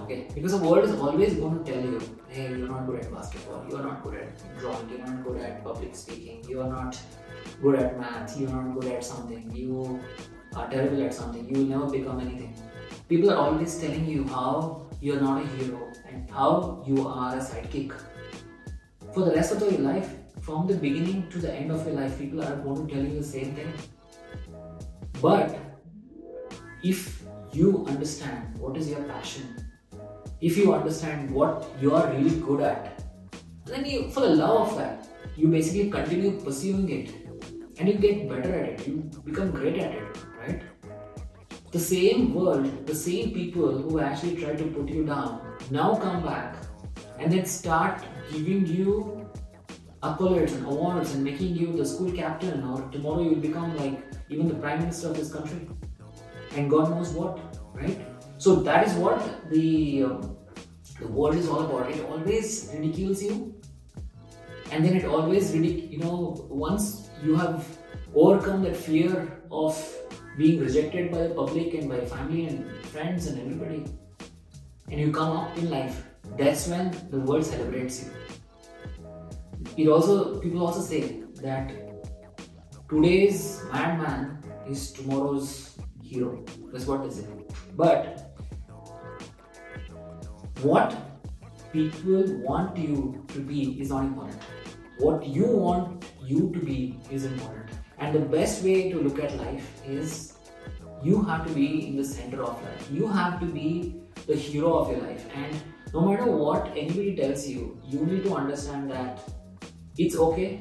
Okay, 0.00 0.26
because 0.34 0.52
the 0.52 0.58
world 0.58 0.84
is 0.84 0.98
always 0.98 1.34
going 1.34 1.62
to 1.62 1.72
tell 1.72 1.82
you, 1.82 2.00
hey, 2.28 2.48
you're 2.48 2.68
not 2.68 2.86
good 2.86 3.00
at 3.04 3.12
basketball, 3.12 3.64
you're 3.68 3.82
not 3.82 4.02
good 4.02 4.14
at 4.14 4.58
drawing, 4.58 4.88
you're 4.88 4.98
not 4.98 5.24
good 5.24 5.40
at 5.40 5.62
public 5.62 5.94
speaking, 5.94 6.44
you're 6.48 6.66
not 6.66 6.98
good 7.62 7.76
at 7.76 7.98
math, 7.98 8.38
you're 8.38 8.50
not 8.50 8.80
good 8.80 8.92
at 8.92 9.04
something, 9.04 9.50
you 9.54 10.00
are 10.56 10.68
terrible 10.70 11.04
at 11.04 11.14
something, 11.14 11.48
you 11.48 11.60
will 11.60 11.78
never 11.78 11.90
become 11.90 12.20
anything. 12.20 12.54
People 13.08 13.30
are 13.30 13.36
always 13.36 13.78
telling 13.78 14.06
you 14.06 14.24
how 14.24 14.86
you're 15.00 15.20
not 15.20 15.42
a 15.42 15.46
hero 15.56 15.92
and 16.08 16.28
how 16.30 16.82
you 16.86 17.06
are 17.06 17.36
a 17.36 17.40
sidekick. 17.40 17.92
For 19.12 19.24
the 19.24 19.32
rest 19.32 19.52
of 19.52 19.60
your 19.62 19.80
life, 19.80 20.14
from 20.40 20.66
the 20.66 20.74
beginning 20.74 21.28
to 21.30 21.38
the 21.38 21.52
end 21.52 21.70
of 21.70 21.84
your 21.86 21.94
life, 21.94 22.18
people 22.18 22.42
are 22.42 22.56
going 22.56 22.86
to 22.86 22.94
tell 22.94 23.04
you 23.04 23.18
the 23.18 23.24
same 23.24 23.54
thing. 23.54 23.72
But 25.20 25.58
if 26.82 27.22
you 27.52 27.84
understand 27.86 28.56
what 28.58 28.76
is 28.76 28.88
your 28.88 29.02
passion, 29.02 29.59
if 30.40 30.56
you 30.56 30.72
understand 30.72 31.30
what 31.30 31.70
you 31.80 31.94
are 31.94 32.10
really 32.12 32.36
good 32.40 32.60
at, 32.60 33.02
then 33.66 33.84
you, 33.84 34.10
for 34.10 34.20
the 34.20 34.30
love 34.30 34.70
of 34.70 34.78
that, 34.78 35.08
you 35.36 35.48
basically 35.48 35.90
continue 35.90 36.40
pursuing 36.40 36.88
it 36.88 37.14
and 37.78 37.88
you 37.88 37.94
get 37.94 38.28
better 38.28 38.54
at 38.54 38.68
it, 38.70 38.86
you 38.86 39.10
become 39.24 39.50
great 39.50 39.78
at 39.78 39.92
it, 39.92 40.18
right? 40.38 40.62
The 41.70 41.78
same 41.78 42.34
world, 42.34 42.86
the 42.86 42.94
same 42.94 43.32
people 43.32 43.78
who 43.78 44.00
actually 44.00 44.36
try 44.36 44.54
to 44.54 44.64
put 44.64 44.88
you 44.88 45.04
down 45.04 45.56
now 45.70 45.94
come 45.94 46.22
back 46.24 46.56
and 47.18 47.32
then 47.32 47.44
start 47.44 48.02
giving 48.32 48.66
you 48.66 49.28
accolades 50.02 50.54
and 50.54 50.66
awards 50.66 51.14
and 51.14 51.22
making 51.22 51.54
you 51.54 51.76
the 51.76 51.84
school 51.84 52.10
captain, 52.10 52.64
or 52.64 52.80
tomorrow 52.90 53.22
you'll 53.22 53.34
become 53.36 53.76
like 53.76 54.02
even 54.30 54.48
the 54.48 54.54
prime 54.54 54.80
minister 54.80 55.08
of 55.08 55.16
this 55.16 55.32
country 55.32 55.68
and 56.56 56.70
God 56.70 56.90
knows 56.90 57.10
what, 57.10 57.38
right? 57.74 58.00
So 58.40 58.54
that 58.66 58.86
is 58.88 58.94
what 58.94 59.50
the 59.50 60.04
um, 60.04 60.36
the 60.98 61.06
world 61.06 61.34
is 61.36 61.46
all 61.46 61.60
about. 61.64 61.90
It 61.90 62.02
always 62.04 62.70
ridicules 62.72 63.22
you, 63.22 63.54
and 64.72 64.82
then 64.82 64.96
it 64.96 65.04
always 65.04 65.50
ridic- 65.52 65.90
you 65.92 65.98
know 65.98 66.46
once 66.48 67.10
you 67.22 67.34
have 67.34 67.66
overcome 68.14 68.62
that 68.62 68.78
fear 68.84 69.10
of 69.50 69.76
being 70.38 70.60
rejected 70.60 71.10
by 71.12 71.24
the 71.24 71.34
public 71.34 71.74
and 71.74 71.90
by 71.90 72.00
family 72.12 72.46
and 72.46 72.64
friends 72.86 73.26
and 73.26 73.42
everybody, 73.42 73.84
and 74.88 74.98
you 74.98 75.12
come 75.12 75.36
up 75.36 75.58
in 75.58 75.68
life. 75.68 76.02
That's 76.38 76.66
when 76.66 76.96
the 77.10 77.20
world 77.20 77.44
celebrates 77.44 78.04
you. 78.04 78.10
It 79.76 79.88
also 79.88 80.40
people 80.40 80.64
also 80.66 80.80
say 80.80 81.02
that 81.42 81.76
today's 82.88 83.62
madman 83.70 84.42
is 84.66 84.92
tomorrow's 84.92 85.76
hero. 86.02 86.42
That's 86.72 86.86
what 86.86 87.04
they 87.04 87.10
say. 87.10 87.26
But 87.76 88.29
what 90.62 90.94
people 91.72 92.24
want 92.38 92.76
you 92.76 93.24
to 93.28 93.40
be 93.40 93.80
is 93.80 93.90
not 93.90 94.04
important. 94.04 94.42
What 94.98 95.26
you 95.26 95.46
want 95.46 96.04
you 96.22 96.50
to 96.52 96.58
be 96.58 96.98
is 97.10 97.24
important. 97.24 97.70
And 97.98 98.14
the 98.14 98.20
best 98.20 98.62
way 98.62 98.90
to 98.90 99.00
look 99.00 99.18
at 99.18 99.36
life 99.36 99.82
is 99.86 100.34
you 101.02 101.22
have 101.22 101.46
to 101.46 101.52
be 101.52 101.86
in 101.88 101.96
the 101.96 102.04
center 102.04 102.42
of 102.42 102.62
life. 102.62 102.88
You 102.90 103.06
have 103.06 103.40
to 103.40 103.46
be 103.46 103.96
the 104.26 104.34
hero 104.34 104.74
of 104.78 104.90
your 104.90 105.00
life. 105.00 105.26
And 105.34 105.56
no 105.94 106.02
matter 106.02 106.26
what 106.26 106.66
anybody 106.76 107.16
tells 107.16 107.46
you, 107.48 107.80
you 107.84 108.04
need 108.04 108.24
to 108.24 108.34
understand 108.34 108.90
that 108.90 109.20
it's 109.96 110.16
okay 110.16 110.60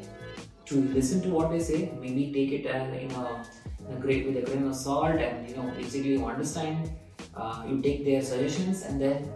to 0.66 0.76
listen 0.76 1.22
to 1.24 1.30
what 1.30 1.52
they 1.52 1.60
say. 1.60 1.92
Maybe 2.00 2.32
take 2.32 2.52
it 2.60 2.66
as 2.68 2.88
in 2.94 3.12
a 3.12 4.00
great 4.00 4.26
with 4.28 4.38
a 4.38 4.42
grain 4.42 4.68
of 4.68 4.76
salt 4.76 5.16
and 5.16 5.50
you 5.50 5.56
know 5.56 5.72
basically 5.76 6.14
you 6.14 6.26
understand 6.26 6.92
uh, 7.36 7.64
you 7.68 7.82
take 7.82 8.06
their 8.06 8.22
suggestions 8.22 8.84
and 8.84 9.02
then 9.02 9.32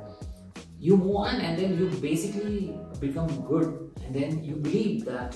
you 0.86 0.98
move 0.98 1.16
on 1.16 1.42
and 1.48 1.58
then 1.58 1.78
you 1.80 1.86
basically 2.06 2.78
become 3.00 3.30
good 3.50 3.68
and 4.06 4.16
then 4.20 4.44
you 4.44 4.56
believe 4.56 5.06
that 5.06 5.36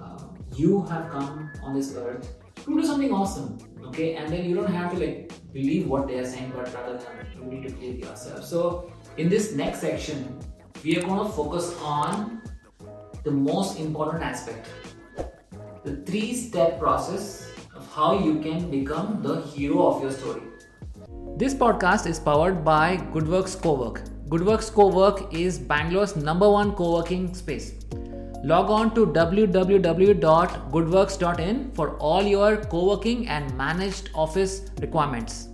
uh, 0.00 0.24
you 0.54 0.82
have 0.86 1.08
come 1.10 1.50
on 1.62 1.74
this 1.74 1.94
earth 1.96 2.34
to 2.64 2.80
do 2.80 2.84
something 2.84 3.12
awesome 3.12 3.50
okay 3.84 4.08
and 4.16 4.32
then 4.32 4.44
you 4.44 4.56
don't 4.56 4.74
have 4.78 4.90
to 4.92 4.98
like 5.04 5.32
believe 5.52 5.86
what 5.86 6.08
they 6.08 6.18
are 6.22 6.28
saying 6.32 6.52
but 6.56 6.74
rather 6.74 6.98
than 7.04 7.28
you 7.36 7.44
need 7.50 7.68
to 7.68 7.74
believe 7.74 8.00
yourself 8.00 8.44
so 8.44 8.90
in 9.18 9.28
this 9.28 9.52
next 9.60 9.86
section 9.86 10.26
we 10.82 10.96
are 10.98 11.02
going 11.02 11.22
to 11.24 11.32
focus 11.36 11.72
on 11.92 12.42
the 13.22 13.30
most 13.30 13.78
important 13.78 14.22
aspect 14.32 14.68
the 15.84 15.96
three 16.10 16.34
step 16.34 16.78
process 16.80 17.52
of 17.76 17.86
how 17.94 18.18
you 18.18 18.40
can 18.40 18.68
become 18.70 19.22
the 19.22 19.40
hero 19.42 19.86
of 19.86 20.02
your 20.02 20.10
story. 20.10 20.42
This 21.36 21.54
podcast 21.54 22.08
is 22.08 22.18
powered 22.18 22.64
by 22.64 22.96
Goodworks 23.14 23.56
Cowork. 23.56 24.15
Goodworks 24.28 24.70
Cowork 24.72 25.32
is 25.32 25.56
Bangalore's 25.56 26.16
number 26.16 26.50
one 26.50 26.72
co-working 26.72 27.32
space. 27.32 27.74
Log 28.42 28.70
on 28.70 28.92
to 28.96 29.06
www.goodworks.in 29.06 31.70
for 31.74 31.96
all 31.98 32.24
your 32.24 32.56
co-working 32.56 33.28
and 33.28 33.56
managed 33.56 34.10
office 34.16 34.62
requirements. 34.80 35.50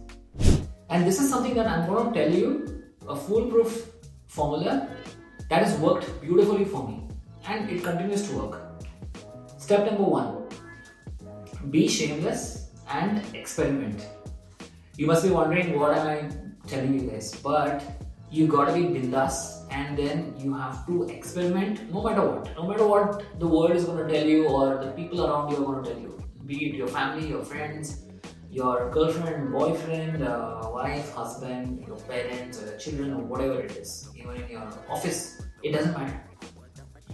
And 0.88 1.06
this 1.06 1.20
is 1.20 1.28
something 1.28 1.52
that 1.52 1.66
I'm 1.66 1.86
going 1.86 2.14
to 2.14 2.18
tell 2.18 2.32
you 2.32 2.82
a 3.06 3.14
foolproof 3.14 3.88
formula 4.26 4.88
that 5.50 5.64
has 5.64 5.78
worked 5.78 6.22
beautifully 6.22 6.64
for 6.64 6.88
me 6.88 7.08
and 7.46 7.68
it 7.68 7.84
continues 7.84 8.26
to 8.30 8.38
work. 8.38 8.58
Step 9.58 9.84
number 9.84 10.04
one 10.04 10.44
be 11.70 11.86
shameless 11.86 12.70
and 12.88 13.22
experiment. 13.34 14.06
You 14.96 15.06
must 15.06 15.24
be 15.24 15.30
wondering 15.30 15.78
what 15.78 15.98
am 15.98 16.06
I 16.06 16.30
telling 16.66 16.98
you 16.98 17.10
guys, 17.10 17.34
but 17.34 17.84
you 18.32 18.46
gotta 18.46 18.72
be 18.72 18.84
bindas 18.92 19.66
and 19.70 19.98
then 19.98 20.34
you 20.38 20.54
have 20.54 20.86
to 20.86 21.02
experiment 21.14 21.80
no 21.92 22.02
matter 22.02 22.22
what. 22.26 22.56
No 22.56 22.66
matter 22.66 22.86
what 22.86 23.24
the 23.38 23.46
world 23.46 23.72
is 23.72 23.84
gonna 23.84 24.08
tell 24.08 24.26
you 24.26 24.46
or 24.48 24.82
the 24.82 24.90
people 24.92 25.26
around 25.26 25.50
you 25.50 25.58
are 25.58 25.74
gonna 25.74 25.86
tell 25.86 25.98
you. 25.98 26.18
Be 26.46 26.56
it 26.66 26.74
your 26.74 26.88
family, 26.88 27.28
your 27.28 27.44
friends, 27.44 28.04
your 28.50 28.90
girlfriend, 28.90 29.52
boyfriend, 29.52 30.22
uh, 30.22 30.70
wife, 30.72 31.12
husband, 31.14 31.84
your 31.86 31.98
parents, 32.12 32.62
or 32.62 32.66
your 32.70 32.78
children, 32.78 33.12
or 33.12 33.22
whatever 33.22 33.60
it 33.60 33.72
is, 33.72 34.08
even 34.16 34.36
in 34.36 34.48
your 34.48 34.68
office, 34.88 35.42
it 35.62 35.72
doesn't 35.72 35.92
matter. 35.92 36.22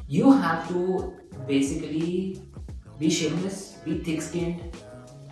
You 0.07 0.33
have 0.33 0.69
to 0.69 1.17
basically 1.49 2.43
be 2.99 3.11
shameless, 3.11 3.79
be 3.85 3.99
thick 3.99 4.23
skinned, 4.23 4.77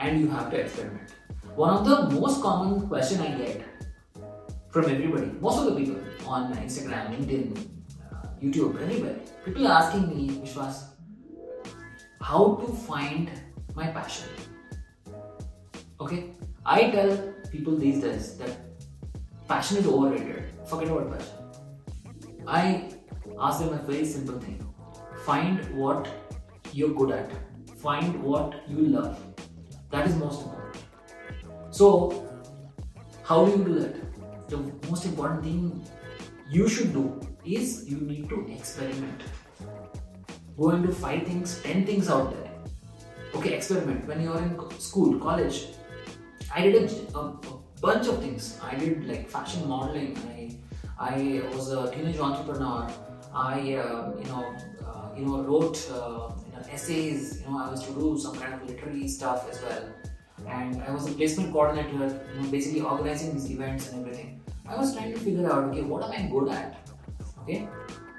and 0.01 0.21
you 0.21 0.29
have 0.29 0.51
to 0.51 0.61
experiment. 0.61 1.15
One 1.55 1.71
of 1.71 1.85
the 1.85 2.21
most 2.21 2.43
common 2.43 2.89
question 2.89 3.21
I 3.21 3.39
get 3.39 3.76
from 4.77 4.91
everybody, 4.93 5.31
most 5.41 5.59
of 5.59 5.65
the 5.67 5.75
people 5.75 5.97
on 6.27 6.53
Instagram, 6.57 7.09
LinkedIn, 7.13 7.57
uh, 8.13 8.27
YouTube, 8.43 8.83
anywhere, 8.83 9.17
people 9.43 9.67
are 9.67 9.83
asking 9.83 10.09
me, 10.11 10.29
Vishwas, 10.41 10.89
how 12.21 12.57
to 12.57 12.67
find 12.89 13.31
my 13.75 13.87
passion. 13.87 14.29
Okay, 15.99 16.35
I 16.67 16.91
tell 16.91 17.17
people 17.51 17.75
these 17.77 18.03
days 18.03 18.37
that 18.37 18.51
passion 19.49 19.79
is 19.79 19.87
overrated. 19.87 20.45
Forget 20.67 20.89
about 20.89 21.19
passion. 21.19 21.37
I 22.47 22.91
ask 23.41 23.61
them 23.61 23.73
a 23.73 23.79
very 23.79 24.05
simple 24.05 24.39
thing 24.39 24.63
find 25.25 25.59
what 25.75 26.07
you're 26.73 26.95
good 26.95 27.11
at 27.11 27.31
find 27.79 28.23
what 28.23 28.55
you 28.69 28.89
love. 28.89 29.19
That 29.91 30.07
is 30.07 30.15
most 30.17 30.43
important. 30.43 30.85
So, 31.71 32.29
how 33.23 33.45
do 33.47 33.53
you 33.53 33.65
do 33.65 33.79
that? 33.81 34.06
The 34.49 34.59
most 34.89 35.05
important 35.05 35.45
thing 35.45 35.85
you 36.49 36.69
should 36.69 36.93
do 36.93 37.21
is 37.45 37.89
you 37.89 37.99
need 37.99 38.29
to 38.29 38.47
experiment. 38.51 39.23
Go 40.59 40.77
do 40.79 40.93
five 40.93 41.27
things, 41.27 41.61
ten 41.63 41.85
things 41.85 42.09
out 42.09 42.33
there. 42.33 42.53
Okay, 43.35 43.55
experiment. 43.55 44.07
When 44.07 44.23
you're 44.23 44.39
in 44.39 44.59
school, 44.79 45.19
college, 45.19 45.67
I 46.55 46.63
did 46.63 46.91
a, 46.91 47.19
a, 47.19 47.21
a 47.21 47.59
bunch 47.81 48.07
of 48.07 48.21
things. 48.21 48.59
I 48.63 48.75
did 48.77 49.07
like 49.07 49.29
fashion 49.29 49.69
modeling. 49.69 50.17
I 50.27 50.57
I 50.99 51.43
was 51.55 51.73
a 51.73 51.91
teenage 51.91 52.19
entrepreneur. 52.19 52.89
I 53.35 53.75
uh, 53.75 54.13
you 54.19 54.25
know 54.25 54.57
uh, 54.87 55.11
you 55.17 55.27
know 55.27 55.43
wrote 55.43 55.79
uh, 55.91 56.31
you 56.47 56.53
know, 56.53 56.67
essays. 56.71 57.43
You 57.43 57.51
know 57.51 57.59
I 57.59 57.71
was 57.71 57.85
to 57.85 57.93
do 57.93 58.19
some 58.19 58.37
kind 58.37 58.55
of 58.55 58.67
literary 58.67 59.09
stuff 59.09 59.51
as 59.51 59.61
well. 59.63 59.85
And 60.49 60.83
I 60.83 60.91
was 60.93 61.09
a 61.09 61.13
placement 61.13 61.53
coordinator. 61.53 62.21
You 62.35 62.41
know 62.41 62.51
basically 62.51 62.81
organizing 62.81 63.35
these 63.35 63.51
events 63.51 63.93
and 63.93 64.03
everything. 64.03 64.41
I 64.69 64.77
was 64.77 64.95
trying 64.95 65.13
to 65.13 65.19
figure 65.19 65.51
out 65.51 65.65
okay 65.65 65.83
what 65.83 66.05
am 66.05 66.13
I 66.13 66.29
good 66.31 66.49
at? 66.49 66.89
Okay. 67.43 67.69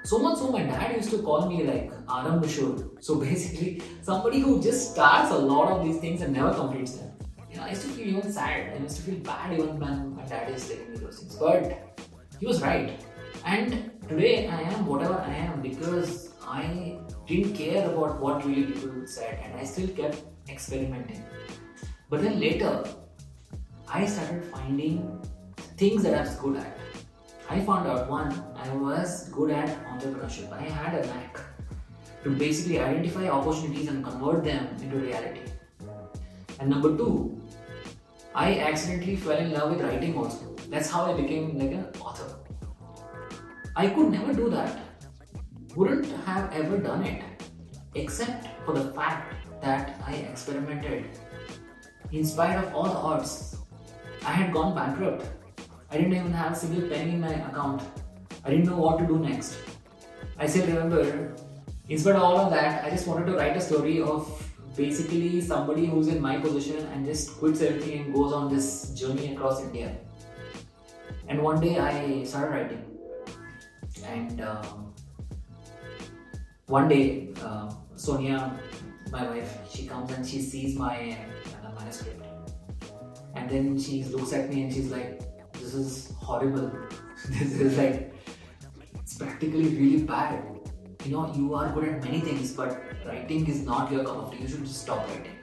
So 0.04 0.18
much 0.18 0.38
so 0.38 0.50
my 0.50 0.62
dad 0.62 0.96
used 0.96 1.10
to 1.10 1.18
call 1.18 1.48
me 1.48 1.64
like 1.64 1.90
Aram 2.10 2.40
Bashur. 2.40 3.02
So 3.02 3.14
basically 3.26 3.82
somebody 4.02 4.40
who 4.40 4.62
just 4.62 4.92
starts 4.92 5.30
a 5.30 5.38
lot 5.38 5.72
of 5.72 5.84
these 5.84 5.98
things 5.98 6.22
and 6.22 6.32
never 6.32 6.54
completes 6.54 6.94
them. 6.94 7.12
You 7.50 7.56
know, 7.58 7.64
I 7.64 7.70
used 7.70 7.82
to 7.82 7.88
feel 7.88 8.08
even 8.08 8.32
sad. 8.32 8.74
I 8.74 8.78
used 8.78 8.96
to 8.96 9.02
feel 9.02 9.20
bad 9.20 9.52
even 9.52 9.78
when 9.78 10.14
my 10.14 10.24
dad 10.24 10.50
is 10.50 10.68
telling 10.68 10.90
me 10.92 10.98
those 10.98 11.18
things. 11.18 11.36
But 11.36 12.00
he 12.38 12.46
was 12.46 12.62
right. 12.62 12.98
And 13.44 13.90
today 14.08 14.48
I 14.48 14.62
am 14.62 14.86
whatever 14.86 15.14
I 15.14 15.34
am 15.34 15.60
because 15.60 16.30
I 16.42 16.98
didn't 17.26 17.54
care 17.54 17.84
about 17.90 18.20
what 18.20 18.44
really 18.44 18.72
people 18.72 19.06
said 19.06 19.38
and 19.44 19.60
I 19.60 19.64
still 19.64 19.88
kept 19.88 20.22
experimenting. 20.48 21.22
But 22.10 22.22
then 22.22 22.40
later, 22.40 22.84
I 23.86 24.06
started 24.06 24.44
finding 24.44 25.20
things 25.76 26.02
that 26.04 26.14
I 26.14 26.20
was 26.20 26.34
good 26.36 26.56
at. 26.56 26.78
I 27.50 27.60
found 27.60 27.86
out 27.86 28.08
one, 28.08 28.32
I 28.56 28.68
was 28.76 29.28
good 29.28 29.50
at 29.50 29.68
entrepreneurship. 29.86 30.52
I 30.52 30.62
had 30.62 31.04
a 31.04 31.06
knack 31.06 31.38
to 32.24 32.30
basically 32.30 32.80
identify 32.80 33.28
opportunities 33.28 33.88
and 33.88 34.02
convert 34.02 34.44
them 34.44 34.68
into 34.80 34.96
reality. 34.96 35.40
And 36.60 36.70
number 36.70 36.96
two, 36.96 37.40
I 38.34 38.58
accidentally 38.60 39.16
fell 39.16 39.36
in 39.36 39.52
love 39.52 39.70
with 39.72 39.82
writing 39.82 40.16
also. 40.16 40.56
That's 40.70 40.90
how 40.90 41.12
I 41.12 41.20
became 41.20 41.58
like 41.58 41.72
an 41.72 41.86
author. 42.00 42.36
I 43.76 43.88
could 43.88 44.10
never 44.10 44.32
do 44.32 44.48
that. 44.50 44.78
Wouldn't 45.76 46.06
have 46.24 46.52
ever 46.52 46.78
done 46.78 47.04
it. 47.04 47.22
Except 47.94 48.48
for 48.64 48.74
the 48.74 48.92
fact 48.92 49.34
that 49.62 50.00
I 50.06 50.14
experimented. 50.14 51.06
In 52.10 52.24
spite 52.24 52.56
of 52.56 52.74
all 52.74 52.84
the 52.84 52.96
odds, 52.96 53.56
I 54.24 54.32
had 54.32 54.52
gone 54.52 54.74
bankrupt. 54.74 55.26
I 55.90 55.98
didn't 55.98 56.14
even 56.14 56.32
have 56.32 56.52
a 56.52 56.54
single 56.54 56.88
penny 56.88 57.12
in 57.12 57.20
my 57.20 57.34
account. 57.34 57.82
I 58.44 58.50
didn't 58.50 58.66
know 58.66 58.78
what 58.78 58.98
to 58.98 59.06
do 59.06 59.18
next. 59.18 59.58
I 60.38 60.46
still 60.46 60.66
remember, 60.66 61.34
in 61.88 61.98
spite 61.98 62.16
of 62.16 62.22
all 62.22 62.38
of 62.38 62.50
that, 62.50 62.84
I 62.84 62.90
just 62.90 63.06
wanted 63.06 63.26
to 63.26 63.36
write 63.36 63.56
a 63.56 63.60
story 63.60 64.00
of 64.00 64.26
basically 64.74 65.40
somebody 65.42 65.84
who's 65.84 66.08
in 66.08 66.22
my 66.22 66.38
position 66.38 66.86
and 66.94 67.04
just 67.04 67.36
quits 67.38 67.60
everything 67.60 68.00
and 68.00 68.14
goes 68.14 68.32
on 68.32 68.48
this 68.54 68.90
journey 68.90 69.34
across 69.34 69.60
India. 69.62 69.94
And 71.28 71.42
one 71.42 71.60
day 71.60 71.78
I 71.78 72.24
started 72.24 72.50
writing, 72.54 72.84
and 74.06 74.40
um, 74.40 74.94
one 76.66 76.88
day 76.88 77.28
uh, 77.42 77.70
Sonia, 77.96 78.58
my 79.10 79.26
wife, 79.28 79.58
she 79.70 79.86
comes 79.86 80.12
and 80.12 80.26
she 80.26 80.40
sees 80.40 80.76
my 80.76 81.16
uh, 81.64 81.72
manuscript, 81.78 82.24
and 83.34 83.50
then 83.50 83.78
she 83.78 84.04
looks 84.04 84.32
at 84.32 84.48
me 84.50 84.62
and 84.62 84.72
she's 84.72 84.90
like, 84.90 85.20
"This 85.52 85.74
is 85.74 86.12
horrible. 86.18 86.70
this 87.28 87.60
is 87.60 87.78
like 87.78 88.14
it's 88.94 89.16
practically 89.16 89.68
really 89.80 90.02
bad. 90.02 90.44
You 91.04 91.12
know, 91.12 91.32
you 91.34 91.54
are 91.54 91.72
good 91.72 91.88
at 91.88 92.04
many 92.04 92.20
things, 92.20 92.52
but 92.52 92.80
writing 93.06 93.46
is 93.46 93.62
not 93.64 93.92
your 93.92 94.04
cup 94.04 94.16
of 94.16 94.32
tea. 94.32 94.42
You 94.42 94.48
should 94.48 94.64
just 94.64 94.82
stop 94.82 95.06
writing." 95.08 95.36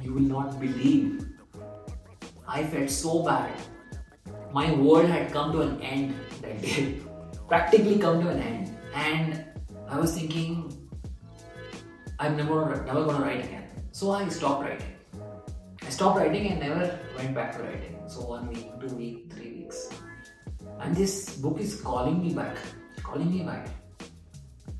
You 0.00 0.14
will 0.14 0.28
not 0.36 0.58
believe. 0.60 1.28
I 2.48 2.64
felt 2.64 2.90
so 2.90 3.22
bad 3.24 3.52
my 4.52 4.70
world 4.72 5.06
had 5.06 5.32
come 5.32 5.52
to 5.52 5.62
an 5.62 5.80
end 5.80 6.14
that 6.42 6.60
day. 6.60 6.98
Practically 7.48 7.98
come 7.98 8.20
to 8.22 8.28
an 8.28 8.40
end. 8.40 8.76
And 8.94 9.44
I 9.88 9.98
was 9.98 10.14
thinking, 10.14 10.71
I'm 12.22 12.36
never, 12.36 12.84
never 12.86 13.04
gonna 13.04 13.24
write 13.24 13.44
again. 13.44 13.64
So 13.90 14.12
I 14.12 14.28
stopped 14.28 14.62
writing. 14.62 14.94
I 15.84 15.88
stopped 15.88 16.18
writing 16.18 16.46
and 16.52 16.60
never 16.60 16.96
went 17.16 17.34
back 17.34 17.56
to 17.56 17.64
writing. 17.64 17.98
So 18.06 18.20
one 18.20 18.46
week, 18.46 18.70
two 18.78 18.94
weeks, 18.94 19.34
three 19.34 19.50
weeks. 19.58 19.90
And 20.78 20.94
this 20.94 21.34
book 21.34 21.58
is 21.58 21.80
calling 21.80 22.22
me 22.22 22.32
back, 22.32 22.58
calling 23.02 23.28
me 23.28 23.42
back. 23.42 23.66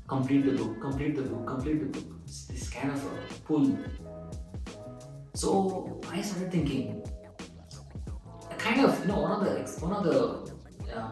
Complete 0.07 0.45
the 0.45 0.53
book, 0.53 0.79
complete 0.79 1.17
the 1.17 1.23
book, 1.23 1.45
complete 1.45 1.79
the 1.81 1.99
book. 1.99 2.15
It's 2.23 2.45
this 2.45 2.69
kind 2.69 2.91
of 2.91 3.03
a 3.03 3.11
pull. 3.43 3.77
So 5.33 5.99
I 6.09 6.21
started 6.21 6.49
thinking, 6.49 7.05
kind 8.57 8.85
of 8.85 8.97
you 9.01 9.07
know 9.07 9.19
one 9.19 9.31
of 9.33 9.43
the 9.43 9.85
one 9.85 9.91
of 9.91 10.03
the 10.05 10.95
uh, 10.95 11.11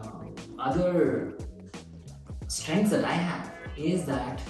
other 0.58 1.34
strengths 2.48 2.90
that 2.90 3.04
I 3.04 3.12
have 3.12 3.52
is 3.76 4.06
that 4.06 4.40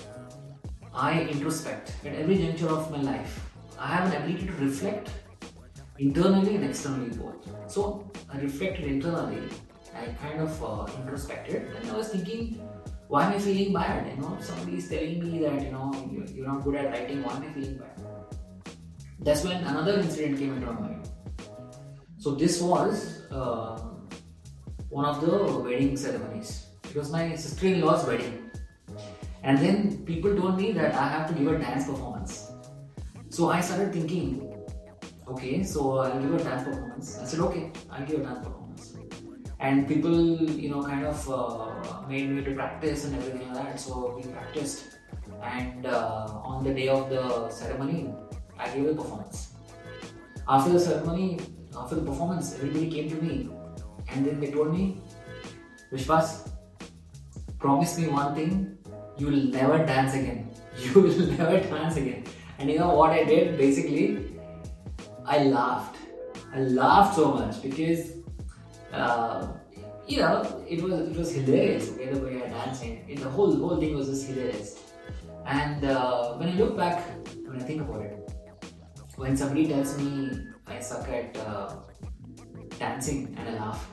I 0.95 1.23
introspect 1.23 1.93
at 2.05 2.15
every 2.15 2.37
juncture 2.37 2.69
of 2.69 2.91
my 2.91 3.01
life. 3.01 3.41
I 3.79 3.87
have 3.87 4.13
an 4.13 4.23
ability 4.23 4.47
to 4.47 4.53
reflect 4.55 5.11
internally 5.99 6.57
and 6.57 6.65
externally 6.65 7.11
both. 7.11 7.49
So 7.67 8.11
I 8.33 8.39
reflected 8.39 8.85
internally. 8.85 9.49
I 9.97 10.07
kind 10.13 10.41
of 10.41 10.63
uh, 10.63 10.93
introspected, 11.01 11.71
and 11.77 11.91
I 11.91 11.97
was 11.97 12.09
thinking, 12.09 12.61
why 13.09 13.27
am 13.27 13.33
I 13.33 13.39
feeling 13.39 13.73
bad? 13.73 14.07
You 14.17 14.23
know, 14.23 14.39
somebody 14.41 14.79
is 14.79 14.89
telling 14.89 15.21
me 15.21 15.39
that 15.41 15.63
you 15.63 15.71
know 15.71 15.93
you're 16.35 16.47
not 16.47 16.65
good 16.65 16.77
at 16.77 16.91
writing. 16.91 17.23
Why 17.23 17.37
am 17.37 17.43
I 17.43 17.53
feeling 17.53 17.77
bad? 17.79 18.01
That's 19.21 19.45
when 19.45 19.63
another 19.65 20.01
incident 20.01 20.39
came 20.39 20.55
into 20.55 20.67
my 20.73 20.81
mind. 20.81 21.09
So 22.19 22.35
this 22.35 22.61
was 22.61 23.23
uh, 23.31 23.79
one 24.89 25.05
of 25.05 25.21
the 25.21 25.59
wedding 25.61 25.97
ceremonies. 25.97 26.67
It 26.85 26.97
was 26.97 27.11
my 27.11 27.35
sister-in-law's 27.35 28.07
wedding, 28.07 28.42
and 29.43 29.59
then 29.59 30.05
people 30.05 30.37
told 30.37 30.57
me 30.57 30.73
that 30.73 30.95
I 30.95 31.09
have 31.09 31.29
to 31.29 31.35
give 31.35 31.49
a 31.49 31.59
dance 31.59 31.87
performance. 31.87 32.53
So 33.29 33.51
I 33.51 33.61
started 33.61 33.93
thinking, 33.93 34.55
okay, 35.29 35.63
so 35.63 35.99
I'll 35.99 36.21
give 36.21 36.35
a 36.35 36.45
dance 36.45 36.65
performance. 36.65 37.19
I 37.19 37.25
said, 37.25 37.41
okay, 37.41 37.73
I'll 37.91 38.07
give 38.07 38.21
a 38.21 38.23
dance 38.25 38.47
performance. 38.47 38.97
And 39.61 39.87
people, 39.87 40.43
you 40.51 40.69
know, 40.71 40.83
kind 40.83 41.07
of 41.07 41.31
uh, 41.31 42.07
made 42.09 42.29
me 42.29 42.43
to 42.45 42.55
practice 42.55 43.05
and 43.05 43.15
everything 43.15 43.53
like 43.53 43.65
that. 43.65 43.81
So 43.81 44.15
we 44.17 44.31
practiced, 44.31 44.99
and 45.43 45.87
uh, 45.87 46.27
on 46.45 46.65
the 46.65 46.75
day 46.75 46.89
of 46.89 47.09
the 47.11 47.49
ceremony, 47.49 48.13
I 48.59 48.69
gave 48.69 48.87
a 48.87 48.95
performance. 48.95 49.55
After 50.49 50.73
the 50.73 50.81
ceremony, 50.81 51.39
after 51.77 51.95
the 51.95 52.03
performance, 52.03 52.55
everybody 52.55 52.91
came 52.91 53.09
to 53.11 53.17
me 53.23 53.51
and 54.11 54.27
then 54.27 54.41
they 54.41 54.51
told 54.51 54.75
me, 54.75 55.01
Vishwas, 55.93 56.51
promise 57.59 57.99
me 57.99 58.09
one 58.09 58.35
thing, 58.35 58.79
you 59.19 59.27
will 59.27 59.45
never 59.59 59.79
dance 59.85 60.15
again. 60.15 60.49
You 60.79 61.01
will 61.03 61.27
never 61.33 61.61
dance 61.61 61.97
again. 61.97 62.25
And 62.59 62.71
you 62.71 62.79
know 62.79 62.95
what 62.95 63.11
I 63.11 63.25
did? 63.25 63.59
Basically, 63.59 64.39
I 65.27 65.45
laughed. 65.45 65.97
I 66.55 66.61
laughed 66.61 67.17
so 67.17 67.33
much 67.33 67.63
because, 67.63 68.13
uh, 68.93 69.49
you 70.07 70.21
know, 70.21 70.65
it 70.69 70.83
was 70.83 71.01
it 71.11 71.17
was 71.17 71.35
hilarious. 71.35 71.91
Okay, 71.93 72.09
the 72.13 72.21
way 72.21 72.43
I 72.43 72.49
danced, 72.49 72.85
it, 72.85 73.21
the 73.21 73.29
whole 73.29 73.55
whole 73.57 73.79
thing 73.81 73.95
was 73.95 74.09
just 74.09 74.27
hilarious. 74.27 74.79
And 75.47 75.85
uh, 75.85 76.35
when 76.35 76.49
I 76.49 76.53
look 76.53 76.77
back, 76.77 77.05
when 77.47 77.57
I 77.61 77.65
think 77.65 77.83
about 77.83 78.03
it, 78.03 78.31
when 79.17 79.37
somebody 79.37 79.67
tells 79.69 79.99
me 79.99 80.39
I 80.67 80.81
suck 80.81 81.09
at 81.09 81.37
uh, 81.37 81.77
dancing 82.79 83.35
and 83.39 83.49
I 83.49 83.59
laugh. 83.59 83.87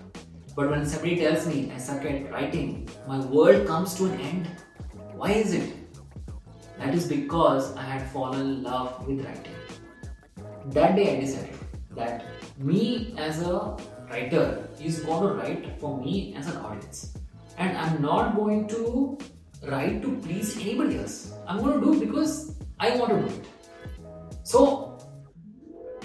But 0.56 0.70
when 0.70 0.86
somebody 0.86 1.18
tells 1.18 1.48
me 1.48 1.72
I 1.74 1.78
suck 1.78 2.06
at 2.06 2.32
writing, 2.32 2.90
my 3.08 3.20
world 3.20 3.68
comes 3.68 3.96
to 3.96 4.06
an 4.06 4.20
end. 4.20 4.50
Why 5.20 5.32
is 5.32 5.54
it? 5.54 5.74
That 6.78 6.96
is 6.96 7.06
because 7.06 7.76
I 7.76 7.84
had 7.84 8.10
fallen 8.10 8.40
in 8.40 8.64
love 8.64 9.06
with 9.06 9.26
writing. 9.26 9.56
That 10.68 10.96
day 10.96 11.18
I 11.18 11.20
decided 11.20 11.58
that 11.98 12.24
me 12.58 13.14
as 13.18 13.42
a 13.42 13.76
writer 14.10 14.64
is 14.80 15.02
going 15.02 15.28
to 15.28 15.34
write 15.34 15.78
for 15.78 16.00
me 16.00 16.34
as 16.38 16.48
an 16.48 16.56
audience. 16.64 17.18
And 17.58 17.78
I'm 17.78 18.02
not 18.02 18.38
going 18.38 18.70
to 18.70 19.18
write 19.68 20.02
to 20.04 20.16
please 20.24 20.56
anybody 20.56 21.00
else. 21.00 21.34
I'm 21.46 21.60
going 21.60 21.82
to 21.82 21.86
do 21.86 22.00
because 22.06 22.56
I 22.80 22.96
want 22.96 23.12
to 23.12 23.20
do 23.20 23.42
it. 23.42 23.46
So 24.44 24.98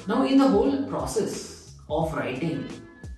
now, 0.09 0.25
in 0.25 0.39
the 0.39 0.49
whole 0.49 0.89
process 0.89 1.77
of 1.89 2.13
writing 2.15 2.69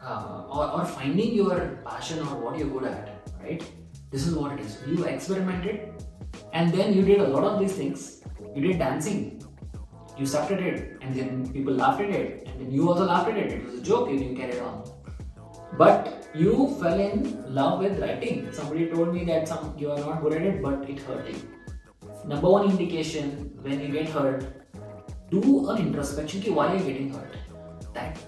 uh, 0.04 0.44
or, 0.50 0.72
or 0.72 0.84
finding 0.84 1.32
your 1.32 1.80
passion 1.86 2.18
or 2.18 2.36
what 2.36 2.58
you're 2.58 2.68
good 2.68 2.84
at, 2.84 3.30
right? 3.42 3.64
This 4.10 4.26
is 4.26 4.34
what 4.34 4.52
it 4.52 4.60
is. 4.60 4.78
You 4.86 5.04
experimented 5.04 5.92
and 6.52 6.72
then 6.72 6.92
you 6.92 7.02
did 7.02 7.20
a 7.20 7.28
lot 7.28 7.44
of 7.44 7.58
these 7.60 7.72
things. 7.72 8.22
You 8.54 8.62
did 8.62 8.78
dancing, 8.78 9.42
you 10.18 10.26
sucked 10.26 10.52
at 10.52 10.60
it, 10.60 10.96
and 11.02 11.14
then 11.14 11.52
people 11.52 11.74
laughed 11.74 12.00
at 12.00 12.10
it, 12.10 12.46
and 12.46 12.60
then 12.60 12.70
you 12.70 12.88
also 12.88 13.04
laughed 13.04 13.30
at 13.30 13.36
it. 13.36 13.52
It 13.52 13.64
was 13.64 13.80
a 13.80 13.82
joke, 13.82 14.08
and 14.08 14.20
you 14.20 14.36
carried 14.36 14.60
on. 14.60 14.84
but 15.78 16.28
you 16.34 16.74
fell 16.80 17.00
in 17.06 17.54
love 17.54 17.80
with 17.80 17.98
writing. 18.02 18.50
Somebody 18.58 18.86
told 18.90 19.12
me 19.14 19.24
that 19.24 19.48
some 19.48 19.74
you 19.78 19.90
are 19.90 19.98
not 19.98 20.22
good 20.22 20.34
at 20.34 20.42
it, 20.42 20.62
but 20.62 20.88
it 20.88 21.00
hurt 21.00 21.28
you. 21.28 21.36
Number 22.24 22.48
one 22.48 22.70
indication 22.70 23.34
when 23.66 23.80
you 23.80 23.88
get 23.88 24.08
hurt, 24.08 24.46
do 25.30 25.42
an 25.70 25.82
introspection. 25.86 26.40
Ki 26.46 26.54
why 26.60 26.68
are 26.68 26.76
you 26.76 26.84
getting 26.84 27.12
hurt? 27.12 27.36
That 27.98 28.18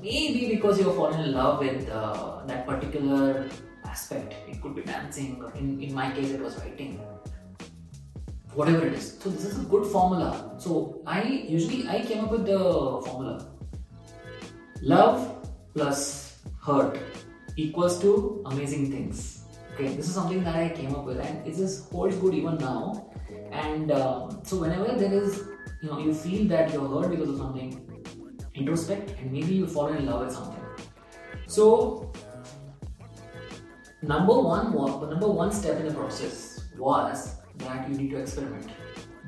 maybe 0.00 0.48
because 0.54 0.80
you 0.80 0.88
have 0.88 0.96
fallen 0.96 1.20
in 1.20 1.32
love 1.32 1.60
with 1.60 1.88
uh, 2.00 2.44
that 2.46 2.66
particular 2.66 3.48
aspect. 3.96 4.34
It 4.48 4.60
could 4.62 4.74
be 4.78 4.82
dancing. 4.92 5.42
In 5.60 5.80
in 5.88 5.94
my 6.00 6.08
case, 6.18 6.32
it 6.38 6.42
was 6.48 6.58
writing. 6.62 6.98
Whatever 8.60 8.86
it 8.88 8.94
is. 8.98 9.08
So 9.22 9.30
this 9.36 9.46
is 9.50 9.58
a 9.62 9.66
good 9.72 9.86
formula. 9.94 10.30
So 10.66 10.74
I 11.14 11.22
usually 11.56 11.80
I 11.96 12.02
came 12.10 12.24
up 12.26 12.36
with 12.36 12.46
the 12.52 12.60
formula. 13.08 13.34
Love 14.94 15.24
plus 15.74 16.04
hurt 16.68 16.98
equals 17.64 17.98
to 18.04 18.12
amazing 18.52 18.86
things. 18.92 19.24
Okay, 19.72 19.88
this 19.96 20.08
is 20.08 20.14
something 20.14 20.42
that 20.44 20.56
I 20.56 20.68
came 20.76 20.94
up 20.98 21.04
with, 21.10 21.18
and 21.26 21.46
it 21.50 21.56
just 21.56 21.90
holds 21.90 22.16
good 22.16 22.34
even 22.34 22.56
now. 22.58 22.80
And 23.52 23.92
um, 23.96 24.40
so 24.42 24.60
whenever 24.60 24.94
there 25.02 25.12
is, 25.12 25.42
you 25.82 25.90
know, 25.90 25.98
you 25.98 26.14
feel 26.14 26.48
that 26.52 26.72
you're 26.72 26.88
hurt 26.94 27.10
because 27.10 27.28
of 27.34 27.38
something, 27.42 27.70
introspect, 28.54 29.12
and 29.20 29.32
maybe 29.32 29.54
you 29.54 29.66
fall 29.66 29.88
in 29.88 30.06
love 30.06 30.24
with 30.24 30.34
something. 30.34 30.64
So 31.46 32.05
number 34.06 34.38
one, 34.40 34.72
the 34.72 35.06
number 35.06 35.28
one 35.28 35.52
step 35.52 35.80
in 35.80 35.88
the 35.88 35.94
process 35.94 36.60
was 36.78 37.36
that 37.58 37.88
you 37.88 37.96
need 37.96 38.10
to 38.10 38.18
experiment. 38.18 38.70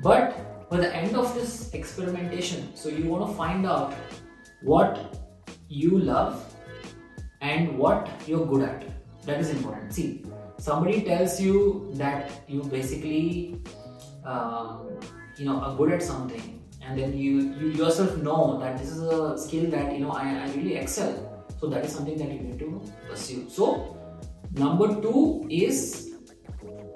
But 0.01 0.69
by 0.69 0.77
the 0.77 0.95
end 0.95 1.15
of 1.15 1.33
this 1.33 1.73
experimentation, 1.73 2.75
so 2.75 2.89
you 2.89 3.05
want 3.05 3.29
to 3.29 3.35
find 3.35 3.65
out 3.65 3.93
what 4.61 5.15
you 5.67 5.99
love 5.99 6.53
and 7.41 7.77
what 7.77 8.09
you're 8.27 8.45
good 8.45 8.63
at. 8.63 8.85
That 9.25 9.39
is 9.39 9.49
important. 9.49 9.93
See, 9.93 10.25
somebody 10.57 11.01
tells 11.03 11.39
you 11.41 11.91
that 11.95 12.31
you 12.47 12.63
basically, 12.63 13.61
um, 14.25 14.99
you 15.37 15.45
know, 15.45 15.59
are 15.59 15.75
good 15.75 15.91
at 15.91 16.03
something, 16.03 16.61
and 16.81 16.97
then 16.97 17.17
you 17.17 17.53
you 17.59 17.67
yourself 17.69 18.17
know 18.17 18.59
that 18.59 18.77
this 18.77 18.91
is 18.91 19.01
a 19.01 19.37
skill 19.37 19.69
that 19.71 19.93
you 19.93 19.99
know 19.99 20.11
I, 20.11 20.45
I 20.45 20.51
really 20.55 20.75
excel. 20.75 21.45
So 21.59 21.67
that 21.67 21.85
is 21.85 21.91
something 21.91 22.17
that 22.17 22.31
you 22.31 22.39
need 22.39 22.59
to 22.59 22.81
pursue. 23.07 23.49
So 23.49 23.98
number 24.59 24.87
two 25.01 25.47
is 25.49 26.11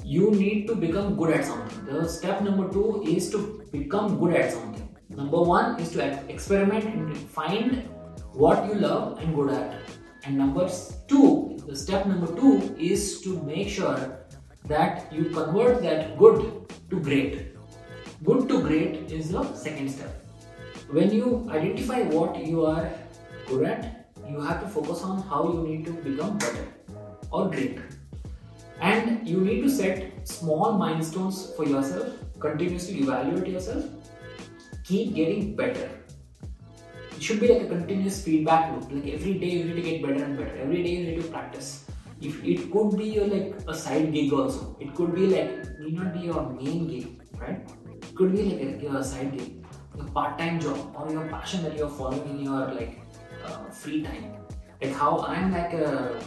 you 0.03 0.31
need 0.31 0.67
to 0.67 0.75
become 0.75 1.15
good 1.15 1.31
at 1.31 1.45
something. 1.45 1.85
The 1.85 2.07
step 2.09 2.41
number 2.41 2.69
two 2.69 3.03
is 3.07 3.29
to 3.31 3.63
become 3.71 4.19
good 4.19 4.35
at 4.35 4.51
something. 4.51 4.89
Number 5.09 5.41
one 5.41 5.79
is 5.79 5.91
to 5.91 6.03
experiment 6.29 6.85
and 6.85 7.17
find 7.17 7.87
what 8.33 8.67
you 8.67 8.75
love 8.75 9.19
and 9.19 9.33
good 9.35 9.53
at. 9.53 9.79
And 10.25 10.37
number 10.37 10.69
two, 11.07 11.57
the 11.65 11.75
step 11.75 12.05
number 12.05 12.27
two 12.35 12.75
is 12.77 13.21
to 13.21 13.41
make 13.43 13.69
sure 13.69 14.19
that 14.65 15.11
you 15.13 15.25
convert 15.25 15.81
that 15.83 16.17
good 16.17 16.69
to 16.89 16.99
great. 16.99 17.55
Good 18.23 18.47
to 18.49 18.61
great 18.61 19.11
is 19.11 19.31
the 19.31 19.43
second 19.53 19.89
step. 19.89 20.25
When 20.89 21.11
you 21.11 21.47
identify 21.49 22.03
what 22.03 22.45
you 22.45 22.65
are 22.65 22.89
good 23.47 23.65
at, 23.65 24.09
you 24.27 24.39
have 24.41 24.61
to 24.61 24.67
focus 24.67 25.01
on 25.03 25.21
how 25.23 25.51
you 25.51 25.67
need 25.67 25.85
to 25.85 25.91
become 25.91 26.37
better 26.37 26.67
or 27.33 27.49
great. 27.49 27.79
And 28.81 29.27
you 29.27 29.41
need 29.41 29.61
to 29.63 29.69
set 29.69 30.27
small 30.27 30.73
milestones 30.77 31.51
for 31.55 31.65
yourself, 31.65 32.13
continuously 32.39 32.99
evaluate 32.99 33.47
yourself, 33.47 33.85
keep 34.83 35.15
getting 35.15 35.55
better 35.55 35.89
It 37.15 37.23
should 37.23 37.39
be 37.39 37.47
like 37.47 37.63
a 37.63 37.67
continuous 37.67 38.23
feedback 38.23 38.71
loop. 38.71 38.91
Like 38.91 39.13
every 39.13 39.35
day 39.35 39.49
you 39.49 39.65
need 39.65 39.75
to 39.75 39.81
get 39.81 40.01
better 40.03 40.23
and 40.23 40.37
better. 40.37 40.57
Every 40.57 40.83
day 40.83 40.91
you 40.97 41.05
need 41.07 41.21
to 41.21 41.29
practice. 41.29 41.85
If 42.21 42.43
it 42.43 42.71
could 42.71 42.97
be 42.97 43.17
a, 43.17 43.25
like 43.25 43.55
a 43.67 43.73
side 43.73 44.11
gig 44.13 44.33
also. 44.33 44.77
It 44.79 44.93
could 44.95 45.15
be 45.15 45.27
like 45.27 45.79
need 45.79 45.95
not 45.95 46.13
be 46.13 46.21
your 46.21 46.49
main 46.49 46.87
gig, 46.87 47.21
right? 47.39 47.61
It 48.01 48.15
could 48.15 48.33
be 48.33 48.43
like 48.43 48.83
a, 48.83 48.97
a 48.97 49.03
side 49.03 49.37
gig, 49.37 49.65
a 49.99 50.03
part-time 50.03 50.59
job, 50.59 50.95
or 50.97 51.11
your 51.11 51.27
passion 51.29 51.63
that 51.63 51.77
you're 51.77 51.89
following 51.89 52.29
in 52.31 52.45
your 52.45 52.73
like 52.73 52.99
uh, 53.45 53.69
free 53.69 54.03
time. 54.03 54.33
Like 54.81 54.93
how 54.93 55.19
I'm 55.19 55.51
like 55.51 55.73
a, 55.73 56.19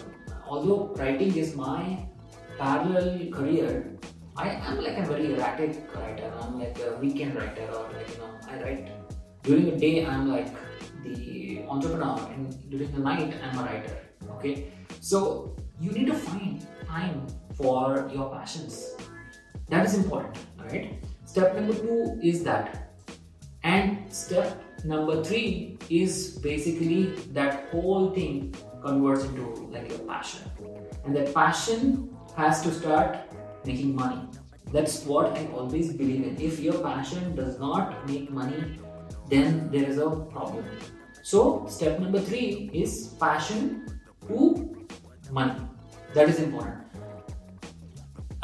although 0.47 0.95
writing 0.97 1.37
is 1.37 1.55
my 1.55 2.07
parallel 2.59 3.31
career, 3.31 3.93
I 4.37 4.51
am 4.51 4.83
like 4.83 4.99
a 4.99 5.05
very 5.07 5.35
erratic 5.35 5.95
writer. 5.95 6.33
I'm 6.41 6.59
like 6.59 6.79
a 6.79 6.97
weekend 6.99 7.37
writer, 7.37 7.67
or 7.73 7.91
like 7.93 8.09
you 8.11 8.19
know, 8.19 8.31
I 8.49 8.63
write 8.63 8.93
during 9.43 9.67
the 9.71 9.77
day. 9.77 10.07
I'm 10.07 10.29
like 10.29 10.49
the 11.03 11.65
entrepreneur 11.69 12.19
and 12.33 12.71
during 12.71 12.93
the 12.93 13.01
night 13.01 13.35
I'm 13.43 13.59
a 13.59 13.63
writer. 13.63 13.99
Okay, 14.37 14.73
so 15.01 15.57
you 15.81 15.91
need 15.93 16.07
to 16.07 16.15
find 16.15 16.67
time 16.87 17.27
for 17.55 18.09
your 18.13 18.31
passions. 18.31 18.95
That 19.69 19.87
is 19.87 19.95
important. 19.95 20.37
Alright. 20.61 21.03
Step 21.25 21.55
number 21.57 21.75
two 21.75 22.19
is 22.23 22.45
that, 22.45 22.93
and 23.63 24.13
step 24.13 24.63
number 24.85 25.23
three 25.25 25.77
is 25.91 26.39
basically 26.39 27.17
that 27.33 27.69
whole 27.71 28.11
thing 28.13 28.55
converts 28.87 29.25
into 29.25 29.46
like 29.75 29.88
your 29.90 29.99
passion, 30.11 30.42
and 31.05 31.16
that 31.16 31.35
passion 31.35 32.16
has 32.37 32.62
to 32.62 32.72
start 32.72 33.18
making 33.64 33.94
money. 33.94 34.20
That's 34.72 35.05
what 35.05 35.38
I 35.38 35.46
always 35.55 35.92
believe 35.92 36.25
in. 36.29 36.40
If 36.40 36.61
your 36.61 36.79
passion 36.83 37.35
does 37.35 37.59
not 37.59 38.07
make 38.09 38.31
money, 38.31 38.79
then 39.29 39.70
there 39.70 39.85
is 39.85 39.99
a 39.99 40.11
problem. 40.37 40.64
So, 41.22 41.66
step 41.68 41.99
number 41.99 42.20
three 42.20 42.70
is 42.72 43.14
passion 43.20 44.01
to 44.29 44.87
money. 45.31 45.61
That 46.14 46.29
is 46.29 46.38
important. 46.40 46.86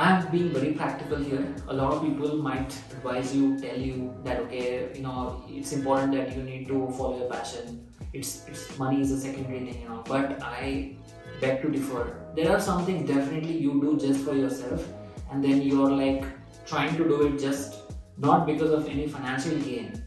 I'm 0.02 0.28
being 0.32 0.48
very 0.52 0.72
practical 0.72 1.18
here. 1.18 1.54
A 1.68 1.72
lot 1.72 1.92
of 1.92 2.02
people 2.02 2.36
might 2.38 2.72
advise 2.90 3.32
you, 3.36 3.56
tell 3.60 3.78
you 3.78 4.12
that 4.24 4.40
okay, 4.40 4.90
you 4.96 5.02
know, 5.02 5.44
it's 5.48 5.72
important 5.72 6.14
that 6.14 6.36
you 6.36 6.42
need 6.42 6.66
to 6.68 6.90
follow 6.96 7.18
your 7.18 7.28
passion. 7.30 7.86
It's, 8.12 8.44
it's 8.48 8.76
money 8.80 9.00
is 9.00 9.12
a 9.12 9.20
secondary 9.20 9.60
thing, 9.60 9.82
you 9.82 9.88
know. 9.88 10.02
But 10.04 10.42
I 10.42 10.96
beg 11.40 11.62
to 11.62 11.70
differ. 11.70 12.16
There 12.34 12.50
are 12.50 12.58
some 12.58 12.84
things 12.84 13.08
definitely 13.08 13.58
you 13.58 13.80
do 13.80 13.96
just 13.96 14.24
for 14.24 14.34
yourself, 14.34 14.84
and 15.30 15.44
then 15.44 15.62
you're 15.62 15.92
like 15.92 16.24
trying 16.66 16.96
to 16.96 17.04
do 17.04 17.22
it 17.28 17.38
just 17.38 17.78
not 18.18 18.44
because 18.44 18.72
of 18.72 18.88
any 18.88 19.06
financial 19.06 19.56
gain, 19.60 20.04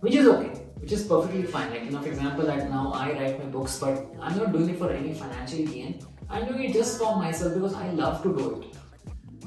which 0.00 0.14
is 0.14 0.28
okay 0.28 0.52
which 0.78 0.92
is 0.92 1.04
perfectly 1.04 1.42
fine. 1.42 1.70
Like, 1.70 1.84
you 1.84 1.90
know, 1.90 2.00
for 2.00 2.08
example, 2.08 2.44
that 2.46 2.70
now 2.70 2.92
I 2.94 3.10
write 3.12 3.38
my 3.42 3.46
books, 3.46 3.78
but 3.80 4.06
I'm 4.20 4.36
not 4.36 4.52
doing 4.52 4.68
it 4.68 4.78
for 4.78 4.90
any 4.92 5.14
financial 5.14 5.64
gain. 5.66 6.06
I'm 6.28 6.46
doing 6.46 6.64
it 6.64 6.74
just 6.74 6.98
for 6.98 7.16
myself 7.16 7.54
because 7.54 7.74
I 7.74 7.90
love 7.90 8.22
to 8.22 8.36
do 8.36 8.60
it. 8.60 8.75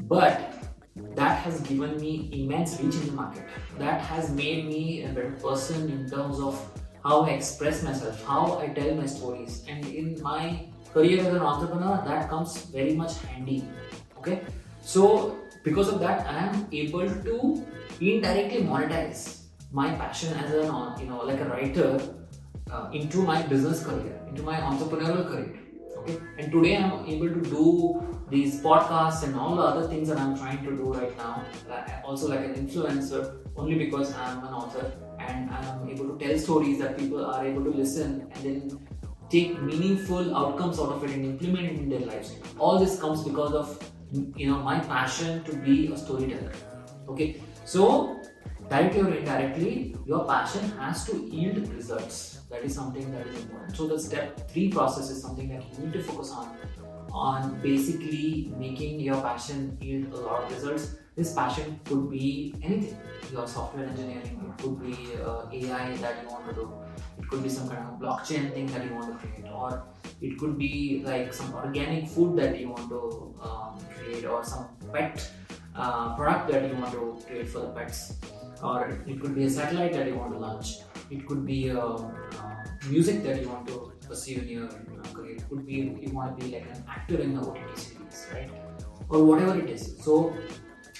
But 0.10 0.42
that 1.16 1.38
has 1.44 1.62
given 1.62 2.02
me 2.02 2.30
immense 2.34 2.80
reach 2.82 2.96
in 2.96 3.06
the 3.06 3.12
market. 3.12 3.44
That 3.78 4.02
has 4.02 4.32
made 4.32 4.66
me 4.66 5.04
a 5.04 5.10
better 5.10 5.32
person 5.42 5.90
in 5.90 6.10
terms 6.10 6.40
of 6.40 6.60
how 7.04 7.22
I 7.22 7.30
express 7.30 7.84
myself, 7.84 8.24
how 8.26 8.58
I 8.58 8.70
tell 8.70 8.96
my 8.96 9.06
stories. 9.06 9.64
And 9.70 9.86
in 9.86 10.22
my 10.22 10.66
career 10.94 11.20
as 11.22 11.28
an 11.28 11.38
entrepreneur, 11.38 12.02
that 12.06 12.28
comes 12.28 12.58
very 12.66 12.96
much 12.96 13.20
handy. 13.20 13.64
Okay, 14.18 14.42
so 14.82 15.38
because 15.64 15.88
of 15.90 16.00
that, 16.00 16.26
I 16.28 16.48
am 16.48 16.68
able 16.72 17.08
to 17.08 17.66
indirectly 18.02 18.64
monetize 18.64 19.44
my 19.72 19.94
passion 19.94 20.34
as 20.34 20.52
a 20.52 20.96
you 21.00 21.06
know 21.06 21.22
like 21.24 21.40
a 21.40 21.46
writer 21.46 22.02
uh, 22.72 22.90
into 22.92 23.22
my 23.22 23.44
business 23.44 23.86
career, 23.86 24.20
into 24.28 24.42
my 24.42 24.58
entrepreneurial 24.58 25.28
career. 25.28 25.69
Okay, 26.00 26.18
and 26.38 26.52
today 26.52 26.78
I'm 26.78 27.06
able 27.06 27.30
to 27.30 27.42
do 27.42 28.02
these 28.30 28.62
podcasts 28.62 29.24
and 29.24 29.36
all 29.36 29.56
the 29.56 29.62
other 29.62 29.88
things 29.88 30.08
that 30.08 30.18
I'm 30.18 30.38
trying 30.38 30.64
to 30.64 30.72
do 30.72 30.94
right 30.94 31.16
now. 31.18 31.44
Also, 32.06 32.30
like 32.30 32.46
an 32.46 32.54
influencer, 32.56 33.46
only 33.58 33.76
because 33.76 34.14
I'm 34.16 34.40
an 34.40 34.54
author 34.54 34.92
and 35.20 35.50
I'm 35.50 35.90
able 35.90 36.16
to 36.16 36.26
tell 36.26 36.38
stories 36.38 36.80
that 36.80 36.98
people 36.98 37.26
are 37.26 37.46
able 37.46 37.64
to 37.66 37.72
listen 37.72 38.32
and 38.34 38.44
then 38.44 38.88
take 39.30 39.62
meaningful 39.62 40.36
outcomes 40.36 40.80
out 40.80 40.90
of 40.90 41.04
it 41.04 41.12
and 41.12 41.26
implement 41.26 41.66
it 41.66 41.80
in 41.80 41.90
their 41.90 42.00
lives. 42.00 42.36
All 42.58 42.80
this 42.80 43.00
comes 43.00 43.24
because 43.24 43.54
of 43.54 43.92
you 44.12 44.50
know 44.50 44.60
my 44.60 44.80
passion 44.80 45.44
to 45.44 45.56
be 45.56 45.92
a 45.92 45.98
storyteller. 45.98 46.54
Okay, 47.10 47.42
so 47.66 48.19
directly 48.70 49.02
or 49.02 49.14
indirectly, 49.14 49.96
your 50.06 50.26
passion 50.26 50.70
has 50.78 51.04
to 51.06 51.18
yield 51.18 51.68
results. 51.74 52.42
That 52.50 52.64
is 52.64 52.76
something 52.76 53.12
that 53.12 53.28
is 53.28 53.42
important. 53.42 53.76
So 53.76 53.88
the 53.88 54.00
step 54.00 54.50
three 54.50 54.70
process 54.70 55.10
is 55.10 55.22
something 55.22 55.50
that 55.50 55.64
you 55.74 55.86
need 55.86 55.94
to 55.94 56.04
focus 56.04 56.32
on, 56.32 56.56
on 57.12 57.60
basically 57.62 58.54
making 58.58 59.00
your 59.00 59.22
passion 59.22 59.78
yield 59.82 60.14
a 60.14 60.18
lot 60.18 60.44
of 60.44 60.52
results. 60.52 60.96
This 61.16 61.34
passion 61.34 61.80
could 61.86 62.10
be 62.10 62.56
anything. 62.64 62.98
Your 63.32 63.48
software 63.48 63.86
engineering, 63.86 64.54
it 64.58 64.64
could 64.64 64.80
be 64.82 64.96
uh, 65.22 65.46
AI 65.52 65.96
that 65.98 66.24
you 66.24 66.30
want 66.30 66.48
to 66.50 66.54
do. 66.54 66.72
It 67.20 67.28
could 67.28 67.44
be 67.44 67.50
some 67.50 67.68
kind 67.68 67.86
of 67.86 68.00
blockchain 68.00 68.54
thing 68.54 68.68
that 68.68 68.86
you 68.86 68.96
want 68.96 69.12
to 69.12 69.28
create, 69.28 69.52
or 69.52 69.84
it 70.22 70.40
could 70.40 70.58
be 70.58 71.04
like 71.06 71.34
some 71.34 71.54
organic 71.54 72.08
food 72.08 72.38
that 72.38 72.58
you 72.60 72.70
want 72.70 72.90
to 72.90 73.36
um, 73.42 73.80
create, 73.98 74.26
or 74.26 74.44
some 74.44 74.70
pet 74.94 75.30
uh, 75.76 76.16
product 76.16 76.52
that 76.52 76.70
you 76.70 76.76
want 76.76 76.92
to 76.94 77.20
create 77.28 77.50
for 77.50 77.60
the 77.60 77.70
pets 77.70 78.14
or 78.62 79.02
it 79.08 79.22
could 79.22 79.36
be 79.36 79.46
a 79.46 79.50
satellite 79.50 79.94
that 79.94 80.08
you 80.08 80.16
want 80.16 80.32
to 80.34 80.40
launch 80.40 80.80
it 81.12 81.26
could 81.28 81.46
be 81.46 81.70
a, 81.70 81.80
uh, 81.80 82.12
music 82.88 83.24
that 83.24 83.42
you 83.42 83.50
want 83.50 83.68
to 83.68 83.92
pursue 84.08 84.36
in 84.42 84.48
your 84.48 84.68
career. 85.14 85.36
It 85.36 85.50
could 85.50 85.66
be 85.66 85.74
you 86.02 86.12
want 86.14 86.38
to 86.38 86.46
be 86.46 86.52
like 86.56 86.68
an 86.76 86.84
actor 86.88 87.20
in 87.20 87.36
a 87.36 87.50
OTT 87.50 87.78
series, 87.78 88.28
right? 88.34 88.50
Or 89.10 89.24
whatever 89.24 89.58
it 89.60 89.70
is. 89.70 89.98
So, 90.04 90.36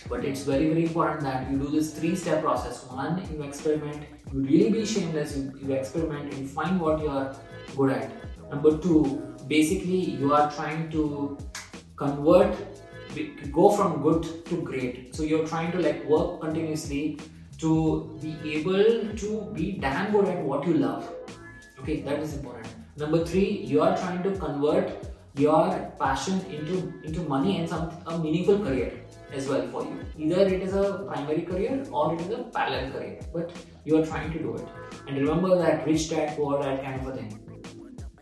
but 0.08 0.26
it's 0.26 0.44
very 0.44 0.68
very 0.70 0.86
important 0.86 1.22
that 1.22 1.50
you 1.52 1.58
do 1.58 1.70
this 1.70 1.94
three 1.98 2.16
step 2.16 2.42
process. 2.42 2.84
One, 2.88 3.22
you 3.32 3.44
experiment. 3.44 4.04
You 4.34 4.42
really 4.42 4.72
be 4.72 4.86
shameless. 4.86 5.38
You, 5.38 5.54
you 5.62 5.74
experiment. 5.74 6.34
You 6.38 6.48
find 6.48 6.80
what 6.80 7.02
you 7.02 7.10
are 7.10 7.36
good 7.76 7.92
at. 7.92 8.12
Number 8.50 8.78
two, 8.78 9.04
basically 9.48 10.02
you 10.22 10.34
are 10.34 10.52
trying 10.52 10.90
to 10.92 11.38
convert 11.96 12.56
go 13.52 13.70
from 13.72 14.02
good 14.04 14.24
to 14.46 14.62
great 14.62 15.16
so 15.16 15.24
you're 15.24 15.46
trying 15.46 15.72
to 15.72 15.80
like 15.80 16.06
work 16.06 16.40
continuously 16.40 17.18
to 17.60 18.18
be 18.22 18.56
able 18.56 19.16
to 19.16 19.52
be 19.54 19.72
damn 19.74 20.12
good 20.12 20.28
at 20.28 20.44
what 20.44 20.66
you 20.68 20.76
love. 20.76 21.10
Okay 21.80 22.02
that 22.02 22.20
is 22.20 22.34
important. 22.36 22.68
Number 22.98 23.26
three 23.26 23.50
you 23.72 23.82
are 23.82 23.96
trying 23.98 24.24
to 24.24 24.32
convert 24.38 25.10
your 25.36 25.92
passion 26.00 26.40
into 26.58 26.94
into 27.04 27.22
money 27.34 27.58
and 27.60 27.70
some 27.70 27.92
a 28.08 28.18
meaningful 28.18 28.60
career 28.60 28.92
as 29.34 29.48
well 29.48 29.68
for 29.74 29.84
you. 29.84 30.00
Either 30.18 30.48
it 30.56 30.62
is 30.62 30.74
a 30.74 31.06
primary 31.12 31.44
career 31.44 31.84
or 31.92 32.14
it 32.14 32.22
is 32.22 32.32
a 32.40 32.44
parallel 32.56 32.92
career 32.92 33.20
but 33.34 33.52
you 33.86 33.98
are 33.98 34.06
trying 34.06 34.32
to 34.34 34.40
do 34.40 34.56
it. 34.56 34.68
And 35.08 35.18
remember 35.18 35.58
that 35.58 35.86
rich 35.86 36.10
dad 36.10 36.36
poor 36.36 36.62
dad 36.62 36.84
kind 36.84 37.02
of 37.02 37.08
a 37.08 37.16
thing. 37.18 37.40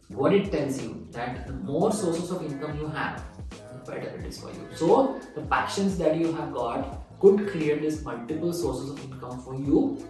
What 0.10 0.34
it 0.34 0.52
tells 0.52 0.82
you 0.82 1.08
that 1.12 1.48
the 1.48 1.54
more 1.54 1.92
sources 1.92 2.32
of 2.32 2.44
income 2.44 2.78
you 2.80 2.88
have 2.88 3.24
the 3.50 3.92
better 3.92 4.10
it 4.20 4.26
is 4.26 4.40
for 4.40 4.50
you. 4.50 4.68
So 4.76 5.20
the 5.36 5.42
passions 5.42 5.98
that 5.98 6.16
you 6.18 6.34
have 6.34 6.54
got 6.54 7.07
could 7.20 7.48
create 7.50 7.82
this 7.82 8.04
multiple 8.04 8.54
sources 8.54 8.92
of 8.92 9.04
income 9.04 9.40
for 9.42 9.56
you. 9.56 10.06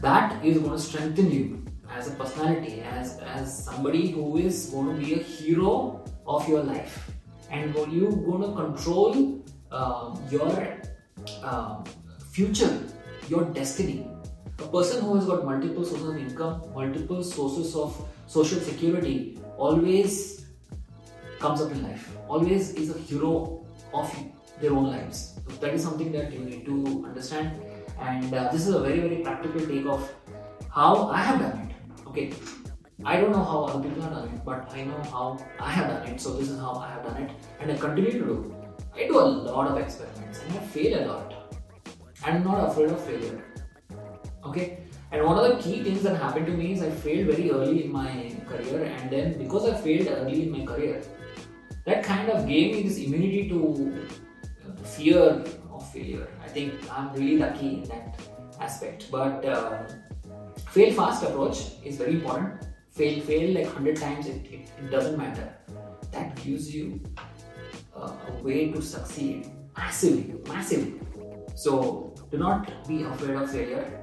That 0.00 0.44
is 0.44 0.58
going 0.58 0.72
to 0.72 0.78
strengthen 0.78 1.30
you 1.30 1.64
as 1.90 2.08
a 2.08 2.10
personality, 2.12 2.82
as 2.82 3.18
as 3.18 3.64
somebody 3.64 4.10
who 4.10 4.36
is 4.36 4.66
going 4.66 4.94
to 4.94 5.06
be 5.06 5.14
a 5.14 5.22
hero 5.22 6.04
of 6.26 6.48
your 6.48 6.62
life, 6.62 7.10
and 7.50 7.74
when 7.74 7.90
you're 7.90 8.12
going 8.12 8.42
to 8.42 8.52
control 8.54 9.42
um, 9.72 10.22
your 10.30 10.78
um, 11.42 11.84
future, 12.30 12.82
your 13.28 13.44
destiny. 13.44 14.06
A 14.58 14.66
person 14.68 15.04
who 15.04 15.14
has 15.16 15.26
got 15.26 15.44
multiple 15.44 15.84
sources 15.84 16.08
of 16.08 16.16
income, 16.16 16.62
multiple 16.74 17.22
sources 17.22 17.74
of 17.76 18.08
social 18.26 18.58
security, 18.60 19.38
always 19.58 20.46
comes 21.38 21.60
up 21.60 21.70
in 21.70 21.82
life 21.82 22.16
always 22.28 22.72
is 22.74 22.94
a 22.94 22.98
hero 22.98 23.64
of 23.94 24.14
their 24.60 24.72
own 24.72 24.90
lives. 24.90 25.38
So 25.48 25.56
that 25.56 25.74
is 25.74 25.82
something 25.82 26.12
that 26.12 26.32
you 26.32 26.40
need 26.40 26.64
to 26.66 27.04
understand. 27.06 27.62
And 27.98 28.32
uh, 28.34 28.48
this 28.52 28.66
is 28.66 28.74
a 28.74 28.80
very, 28.80 29.00
very 29.00 29.22
practical 29.22 29.60
take 29.66 29.86
of 29.86 30.12
how 30.70 31.08
I 31.08 31.18
have 31.18 31.40
done 31.40 31.58
it. 31.68 32.06
Okay, 32.06 32.32
I 33.04 33.20
don't 33.20 33.32
know 33.32 33.44
how 33.44 33.64
other 33.64 33.88
people 33.88 34.02
have 34.02 34.12
done 34.12 34.28
it, 34.28 34.44
but 34.44 34.70
I 34.72 34.84
know 34.84 35.02
how 35.10 35.38
I 35.60 35.70
have 35.70 35.88
done 35.88 36.06
it. 36.06 36.20
So 36.20 36.34
this 36.34 36.48
is 36.50 36.58
how 36.58 36.74
I 36.74 36.90
have 36.90 37.04
done 37.04 37.22
it, 37.22 37.30
and 37.60 37.70
I 37.70 37.76
continue 37.76 38.12
to 38.12 38.18
do. 38.18 38.56
I 38.94 39.06
do 39.06 39.18
a 39.18 39.26
lot 39.48 39.68
of 39.70 39.78
experiments, 39.78 40.40
and 40.42 40.58
I 40.58 40.60
fail 40.60 40.98
a 40.98 41.02
lot. 41.06 41.34
I'm 42.24 42.42
not 42.42 42.68
afraid 42.68 42.90
of 42.90 43.00
failure. 43.04 43.44
Okay, 44.44 44.78
and 45.12 45.24
one 45.24 45.38
of 45.38 45.44
the 45.50 45.62
key 45.62 45.82
things 45.82 46.02
that 46.02 46.16
happened 46.16 46.46
to 46.46 46.52
me 46.52 46.72
is 46.72 46.82
I 46.82 46.90
failed 46.90 47.26
very 47.26 47.50
early 47.50 47.84
in 47.84 47.92
my 47.92 48.34
career, 48.48 48.84
and 48.84 49.10
then 49.10 49.38
because 49.38 49.68
I 49.68 49.74
failed 49.74 50.08
early 50.08 50.44
in 50.44 50.52
my 50.52 50.64
career, 50.64 51.02
that 51.84 52.02
kind 52.02 52.30
of 52.30 52.48
gave 52.48 52.74
me 52.74 52.82
this 52.82 52.98
immunity 52.98 53.48
to 53.48 54.08
fear 54.86 55.44
of 55.72 55.92
failure. 55.92 56.28
I 56.42 56.48
think 56.48 56.74
I'm 56.90 57.12
really 57.14 57.38
lucky 57.38 57.74
in 57.74 57.84
that 57.84 58.20
aspect. 58.60 59.10
But 59.10 59.44
uh, 59.44 59.82
fail 60.70 60.92
fast 60.94 61.22
approach 61.22 61.72
is 61.84 61.96
very 61.96 62.14
important. 62.14 62.66
Fail, 62.90 63.20
fail 63.20 63.54
like 63.54 63.66
100 63.66 63.96
times, 63.96 64.26
it, 64.26 64.46
it, 64.46 64.70
it 64.78 64.90
doesn't 64.90 65.18
matter. 65.18 65.52
That 66.12 66.34
gives 66.36 66.74
you 66.74 67.00
uh, 67.94 68.12
a 68.28 68.42
way 68.42 68.72
to 68.72 68.80
succeed 68.80 69.50
massively, 69.76 70.40
massively. 70.48 71.00
So 71.54 72.14
do 72.30 72.38
not 72.38 72.88
be 72.88 73.02
afraid 73.02 73.36
of 73.36 73.50
failure. 73.50 74.02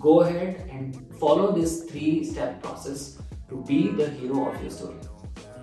Go 0.00 0.20
ahead 0.22 0.68
and 0.70 0.96
follow 1.18 1.52
this 1.52 1.84
three 1.84 2.24
step 2.24 2.62
process 2.62 3.18
to 3.48 3.62
be 3.66 3.88
the 3.88 4.08
hero 4.08 4.50
of 4.50 4.60
your 4.62 4.70
story. 4.70 4.96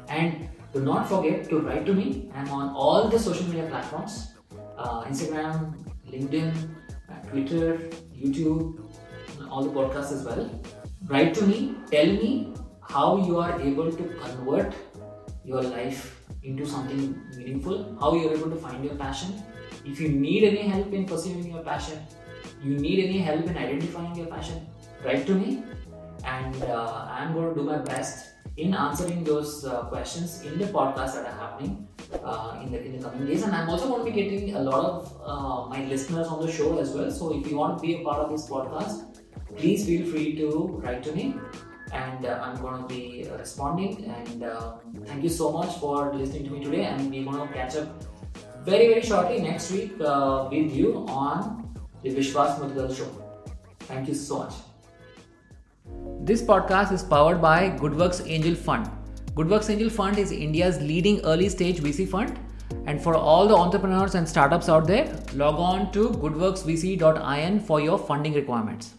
And 0.07 0.49
do 0.73 0.81
not 0.81 1.09
forget 1.09 1.49
to 1.49 1.59
write 1.59 1.85
to 1.87 1.93
me. 1.93 2.29
I'm 2.35 2.49
on 2.49 2.69
all 2.69 3.09
the 3.09 3.17
social 3.19 3.45
media 3.45 3.65
platforms 3.67 4.28
uh, 4.79 5.03
Instagram, 5.03 5.73
LinkedIn, 6.11 6.53
uh, 7.09 7.29
Twitter, 7.29 7.89
YouTube, 8.15 8.79
all 9.49 9.63
the 9.63 9.69
podcasts 9.69 10.13
as 10.13 10.23
well. 10.23 10.49
Write 11.07 11.33
to 11.35 11.45
me, 11.45 11.75
tell 11.91 12.05
me 12.05 12.53
how 12.81 13.17
you 13.17 13.37
are 13.39 13.59
able 13.61 13.91
to 13.91 14.03
convert 14.21 14.73
your 15.43 15.61
life 15.61 16.21
into 16.43 16.65
something 16.65 17.21
meaningful, 17.35 17.97
how 17.99 18.13
you're 18.15 18.33
able 18.33 18.49
to 18.49 18.55
find 18.55 18.83
your 18.83 18.95
passion. 18.95 19.43
If 19.85 19.99
you 19.99 20.09
need 20.09 20.43
any 20.43 20.67
help 20.67 20.93
in 20.93 21.05
pursuing 21.05 21.51
your 21.51 21.63
passion, 21.63 21.99
you 22.63 22.77
need 22.77 23.05
any 23.05 23.19
help 23.19 23.45
in 23.45 23.57
identifying 23.57 24.15
your 24.15 24.27
passion, 24.27 24.67
write 25.03 25.25
to 25.27 25.35
me 25.35 25.63
and 26.25 26.63
uh, 26.63 27.07
I'm 27.09 27.33
going 27.33 27.49
to 27.49 27.55
do 27.55 27.63
my 27.63 27.77
best 27.77 28.33
in 28.57 28.73
answering 28.73 29.23
those 29.23 29.65
uh, 29.65 29.83
questions 29.83 30.43
in 30.43 30.57
the 30.57 30.65
podcast 30.65 31.13
that 31.13 31.25
are 31.25 31.39
happening 31.39 31.87
uh, 32.23 32.59
in, 32.63 32.71
the, 32.71 32.83
in 32.83 32.97
the 32.97 33.03
coming 33.03 33.27
days. 33.27 33.43
And 33.43 33.55
I'm 33.55 33.69
also 33.69 33.87
going 33.87 34.05
to 34.05 34.11
be 34.11 34.21
getting 34.21 34.55
a 34.55 34.59
lot 34.59 34.85
of 34.85 35.21
uh, 35.23 35.69
my 35.69 35.85
listeners 35.85 36.27
on 36.27 36.45
the 36.45 36.51
show 36.51 36.77
as 36.79 36.91
well. 36.91 37.11
So 37.11 37.37
if 37.37 37.49
you 37.49 37.57
want 37.57 37.77
to 37.77 37.81
be 37.81 38.01
a 38.01 38.03
part 38.03 38.19
of 38.19 38.31
this 38.31 38.49
podcast, 38.49 39.19
please 39.57 39.85
feel 39.85 40.09
free 40.11 40.35
to 40.37 40.81
write 40.83 41.03
to 41.03 41.11
me. 41.11 41.35
And 41.91 42.25
uh, 42.25 42.39
I'm 42.43 42.61
going 42.61 42.81
to 42.81 42.87
be 42.87 43.27
responding. 43.37 44.05
And 44.05 44.43
um, 44.43 45.03
thank 45.05 45.23
you 45.23 45.29
so 45.29 45.51
much 45.51 45.77
for 45.77 46.13
listening 46.13 46.43
to 46.45 46.51
me 46.51 46.63
today. 46.63 46.85
And 46.85 47.11
we're 47.11 47.25
going 47.25 47.47
to 47.47 47.53
catch 47.53 47.75
up 47.75 48.03
very, 48.63 48.87
very 48.89 49.01
shortly 49.01 49.41
next 49.41 49.71
week 49.71 49.93
uh, 50.01 50.47
with 50.51 50.71
you 50.71 51.05
on 51.07 51.73
the 52.03 52.09
Vishwas 52.09 52.59
Mudgal 52.59 52.95
show. 52.95 53.09
Thank 53.81 54.07
you 54.07 54.13
so 54.13 54.39
much. 54.39 54.53
This 56.21 56.41
podcast 56.41 56.91
is 56.91 57.01
powered 57.01 57.41
by 57.41 57.71
GoodWorks 57.71 58.29
Angel 58.29 58.53
Fund. 58.53 58.98
GoodWorks 59.39 59.69
Angel 59.69 59.89
Fund 59.89 60.17
is 60.17 60.33
India's 60.33 60.81
leading 60.81 61.21
early 61.21 61.47
stage 61.47 61.79
VC 61.79 62.05
fund. 62.05 62.37
And 62.85 63.01
for 63.01 63.15
all 63.15 63.47
the 63.47 63.55
entrepreneurs 63.55 64.15
and 64.15 64.27
startups 64.27 64.67
out 64.67 64.85
there, 64.85 65.17
log 65.33 65.55
on 65.55 65.93
to 65.93 66.09
goodworksvc.in 66.09 67.61
for 67.61 67.79
your 67.79 67.97
funding 67.97 68.33
requirements. 68.33 68.95